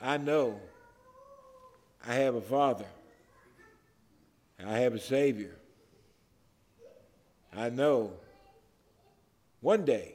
I 0.00 0.16
know 0.16 0.58
I 2.08 2.14
have 2.14 2.34
a 2.34 2.40
Father. 2.40 2.86
I 4.66 4.78
have 4.78 4.94
a 4.94 5.00
Savior. 5.00 5.56
I 7.54 7.68
know 7.70 8.12
one 9.60 9.84
day 9.84 10.14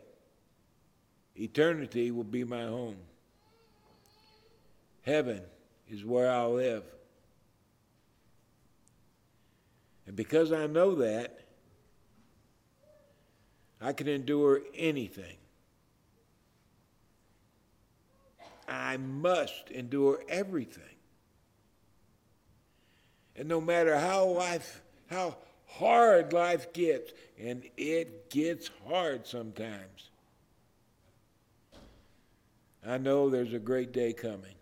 eternity 1.36 2.12
will 2.12 2.24
be 2.24 2.44
my 2.44 2.64
home. 2.64 2.98
Heaven 5.04 5.42
is 5.90 6.04
where 6.04 6.32
I'll 6.32 6.54
live. 6.54 6.84
And 10.06 10.16
because 10.16 10.52
I 10.52 10.68
know 10.68 10.96
that, 10.96 11.40
I 13.80 13.94
can 13.94 14.08
endure 14.08 14.62
anything. 14.76 15.38
I 18.68 18.98
must 18.98 19.70
endure 19.70 20.22
everything. 20.28 20.97
And 23.38 23.48
no 23.48 23.62
matter 23.62 23.98
how 23.98 24.26
life, 24.26 24.82
how 25.10 25.38
hard 25.68 26.34
life 26.34 26.74
gets, 26.74 27.12
and 27.40 27.64
it 27.78 28.30
gets 28.30 28.70
hard 28.88 29.28
sometimes, 29.28 30.10
I 32.86 32.98
know 32.98 33.30
there's 33.30 33.54
a 33.54 33.60
great 33.60 33.92
day 33.92 34.14
coming. 34.14 34.56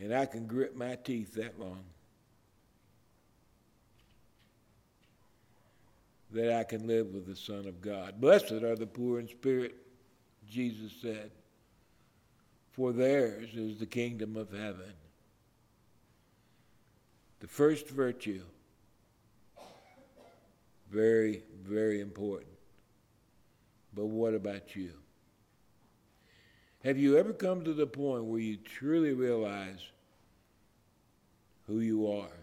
And 0.00 0.12
I 0.12 0.26
can 0.26 0.46
grit 0.46 0.76
my 0.76 0.96
teeth 0.96 1.34
that 1.34 1.60
long. 1.60 1.84
that 6.32 6.58
I 6.58 6.64
can 6.64 6.86
live 6.86 7.12
with 7.12 7.26
the 7.26 7.36
Son 7.36 7.66
of 7.66 7.80
God. 7.80 8.20
Blessed 8.20 8.52
are 8.52 8.76
the 8.76 8.86
poor 8.86 9.20
in 9.20 9.28
spirit, 9.28 9.74
Jesus 10.48 10.92
said, 11.00 11.30
for 12.72 12.92
theirs 12.92 13.50
is 13.54 13.78
the 13.78 13.86
kingdom 13.86 14.36
of 14.36 14.50
heaven. 14.50 14.92
The 17.42 17.46
first 17.46 17.90
virtue, 17.90 18.40
very, 20.90 21.42
very 21.62 22.00
important. 22.00 22.48
But 23.94 24.06
what 24.06 24.32
about 24.32 24.74
you? 24.74 24.92
Have 26.82 26.96
you 26.96 27.18
ever 27.18 27.34
come 27.34 27.64
to 27.64 27.74
the 27.74 27.86
point 27.86 28.24
where 28.24 28.40
you 28.40 28.56
truly 28.56 29.12
realize 29.12 29.86
who 31.66 31.80
you 31.80 32.10
are 32.10 32.38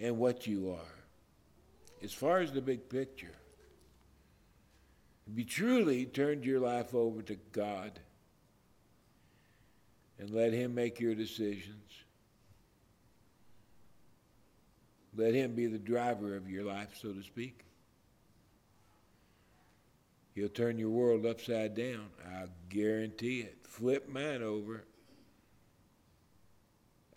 and 0.00 0.18
what 0.18 0.48
you 0.48 0.72
are? 0.72 0.94
as 2.04 2.12
far 2.12 2.40
as 2.40 2.52
the 2.52 2.60
big 2.60 2.88
picture, 2.90 3.34
if 5.26 5.38
you 5.38 5.44
truly 5.44 6.04
turned 6.04 6.44
your 6.44 6.60
life 6.60 6.94
over 6.94 7.22
to 7.22 7.36
God 7.52 7.98
and 10.18 10.28
let 10.28 10.52
Him 10.52 10.74
make 10.74 11.00
your 11.00 11.14
decisions, 11.14 12.03
Let 15.16 15.34
Him 15.34 15.54
be 15.54 15.66
the 15.66 15.78
driver 15.78 16.36
of 16.36 16.48
your 16.48 16.64
life, 16.64 16.96
so 17.00 17.12
to 17.12 17.22
speak. 17.22 17.64
He'll 20.34 20.48
turn 20.48 20.78
your 20.78 20.90
world 20.90 21.24
upside 21.24 21.76
down. 21.76 22.06
I 22.26 22.46
guarantee 22.68 23.40
it. 23.40 23.58
Flip 23.68 24.08
mine 24.08 24.42
over. 24.42 24.84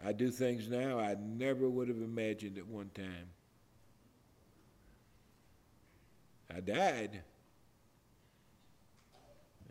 I 0.04 0.14
do 0.14 0.30
things 0.30 0.70
now 0.70 1.00
I 1.00 1.16
never 1.20 1.68
would 1.68 1.88
have 1.88 1.98
imagined 1.98 2.60
at 2.60 2.68
one 2.68 2.92
time. 2.94 3.30
I 6.56 6.60
died. 6.60 7.22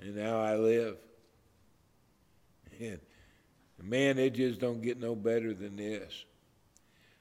And 0.00 0.16
now 0.16 0.40
I 0.40 0.56
live. 0.56 0.96
And 2.80 3.00
man, 3.82 4.18
it 4.18 4.34
just 4.34 4.60
don't 4.60 4.82
get 4.82 4.98
no 4.98 5.14
better 5.14 5.54
than 5.54 5.76
this. 5.76 6.24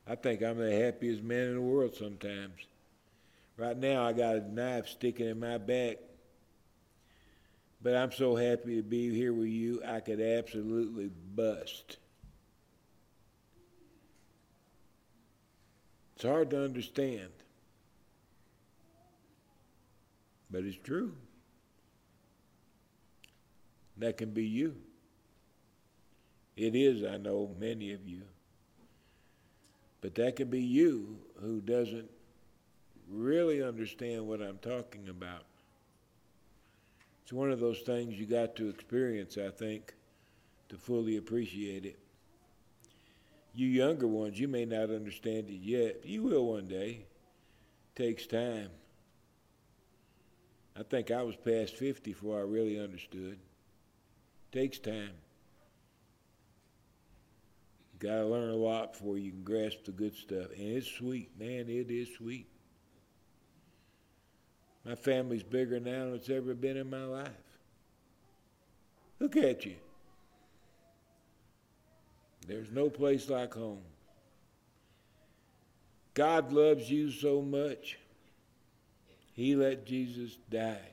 I 0.08 0.16
think 0.16 0.42
I'm 0.44 0.58
the 0.58 0.72
happiest 0.72 1.24
man 1.24 1.48
in 1.48 1.56
the 1.56 1.62
world 1.62 1.96
sometimes. 1.96 2.68
Right 3.58 3.78
now, 3.78 4.06
I 4.06 4.14
got 4.14 4.36
a 4.36 4.54
knife 4.54 4.88
sticking 4.88 5.28
in 5.28 5.40
my 5.40 5.58
back. 5.58 5.98
But 7.82 7.96
I'm 7.96 8.12
so 8.12 8.36
happy 8.36 8.76
to 8.78 8.84
be 8.84 9.14
here 9.14 9.34
with 9.34 9.48
you, 9.50 9.82
I 9.86 10.00
could 10.00 10.20
absolutely 10.20 11.12
bust. 11.36 11.98
It's 16.16 16.24
hard 16.24 16.50
to 16.52 16.64
understand, 16.64 17.30
but 20.50 20.64
it's 20.64 20.78
true. 20.78 21.14
That 23.98 24.18
can 24.18 24.32
be 24.32 24.46
you. 24.46 24.76
It 26.56 26.76
is, 26.76 27.04
I 27.04 27.18
know, 27.18 27.54
many 27.60 27.92
of 27.92 28.08
you. 28.08 28.22
But 30.06 30.14
that 30.14 30.36
could 30.36 30.52
be 30.52 30.62
you 30.62 31.18
who 31.42 31.62
doesn't 31.62 32.12
really 33.10 33.64
understand 33.64 34.28
what 34.28 34.40
I'm 34.40 34.60
talking 34.60 35.10
about. 35.10 35.46
It's 37.24 37.34
one 37.34 37.50
of 37.50 37.60
those 37.60 37.80
things 37.80 38.14
you 38.14 38.28
got 38.28 38.56
to 38.58 38.70
experience, 38.70 39.36
I 39.36 39.50
think, 39.50 39.96
to 40.70 40.78
fully 40.78 41.18
appreciate 41.18 41.88
it. 41.88 41.98
You 43.56 43.66
younger 43.66 44.08
ones, 44.08 44.40
you 44.40 44.48
may 44.48 44.64
not 44.64 44.92
understand 44.92 45.50
it 45.50 45.60
yet. 45.60 46.06
You 46.06 46.22
will 46.22 46.46
one 46.46 46.68
day. 46.68 47.08
It 47.96 47.96
takes 47.96 48.28
time. 48.28 48.70
I 50.80 50.84
think 50.84 51.10
I 51.10 51.24
was 51.24 51.36
past 51.36 51.74
50 51.78 52.12
before 52.12 52.38
I 52.38 52.44
really 52.44 52.80
understood. 52.80 53.40
It 53.40 54.52
takes 54.52 54.78
time. 54.78 55.14
Got 58.06 58.18
to 58.18 58.26
learn 58.28 58.52
a 58.52 58.56
lot 58.56 58.94
before 58.94 59.18
you 59.18 59.32
can 59.32 59.42
grasp 59.42 59.86
the 59.86 59.92
good 59.92 60.16
stuff. 60.16 60.52
And 60.56 60.78
it's 60.78 60.86
sweet, 60.86 61.32
man, 61.40 61.68
it 61.68 61.90
is 61.90 62.08
sweet. 62.16 62.46
My 64.86 64.94
family's 64.94 65.42
bigger 65.42 65.80
now 65.80 66.06
than 66.06 66.14
it's 66.14 66.30
ever 66.30 66.54
been 66.54 66.78
in 66.78 66.88
my 66.88 67.04
life. 67.04 67.30
Look 69.20 69.36
at 69.36 69.66
you. 69.66 69.78
There's 72.48 72.70
no 72.70 72.92
place 72.92 73.28
like 73.28 73.56
home. 73.56 73.82
God 76.14 76.54
loves 76.54 76.88
you 76.88 77.10
so 77.10 77.42
much, 77.42 77.98
He 79.34 79.56
let 79.56 79.88
Jesus 79.88 80.38
die. 80.52 80.90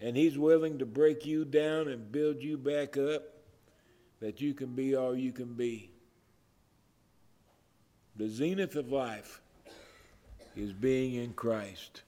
And 0.00 0.16
He's 0.16 0.38
willing 0.38 0.78
to 0.78 0.86
break 0.86 1.26
you 1.26 1.44
down 1.44 1.88
and 1.88 2.12
build 2.12 2.40
you 2.40 2.56
back 2.56 2.96
up 2.96 3.33
that 4.24 4.40
you 4.40 4.54
can 4.54 4.74
be 4.74 4.96
all 4.96 5.14
you 5.14 5.32
can 5.32 5.52
be. 5.52 5.90
The 8.16 8.26
zenith 8.26 8.74
of 8.74 8.90
life 8.90 9.42
is 10.56 10.72
being 10.72 11.16
in 11.16 11.34
Christ. 11.34 12.00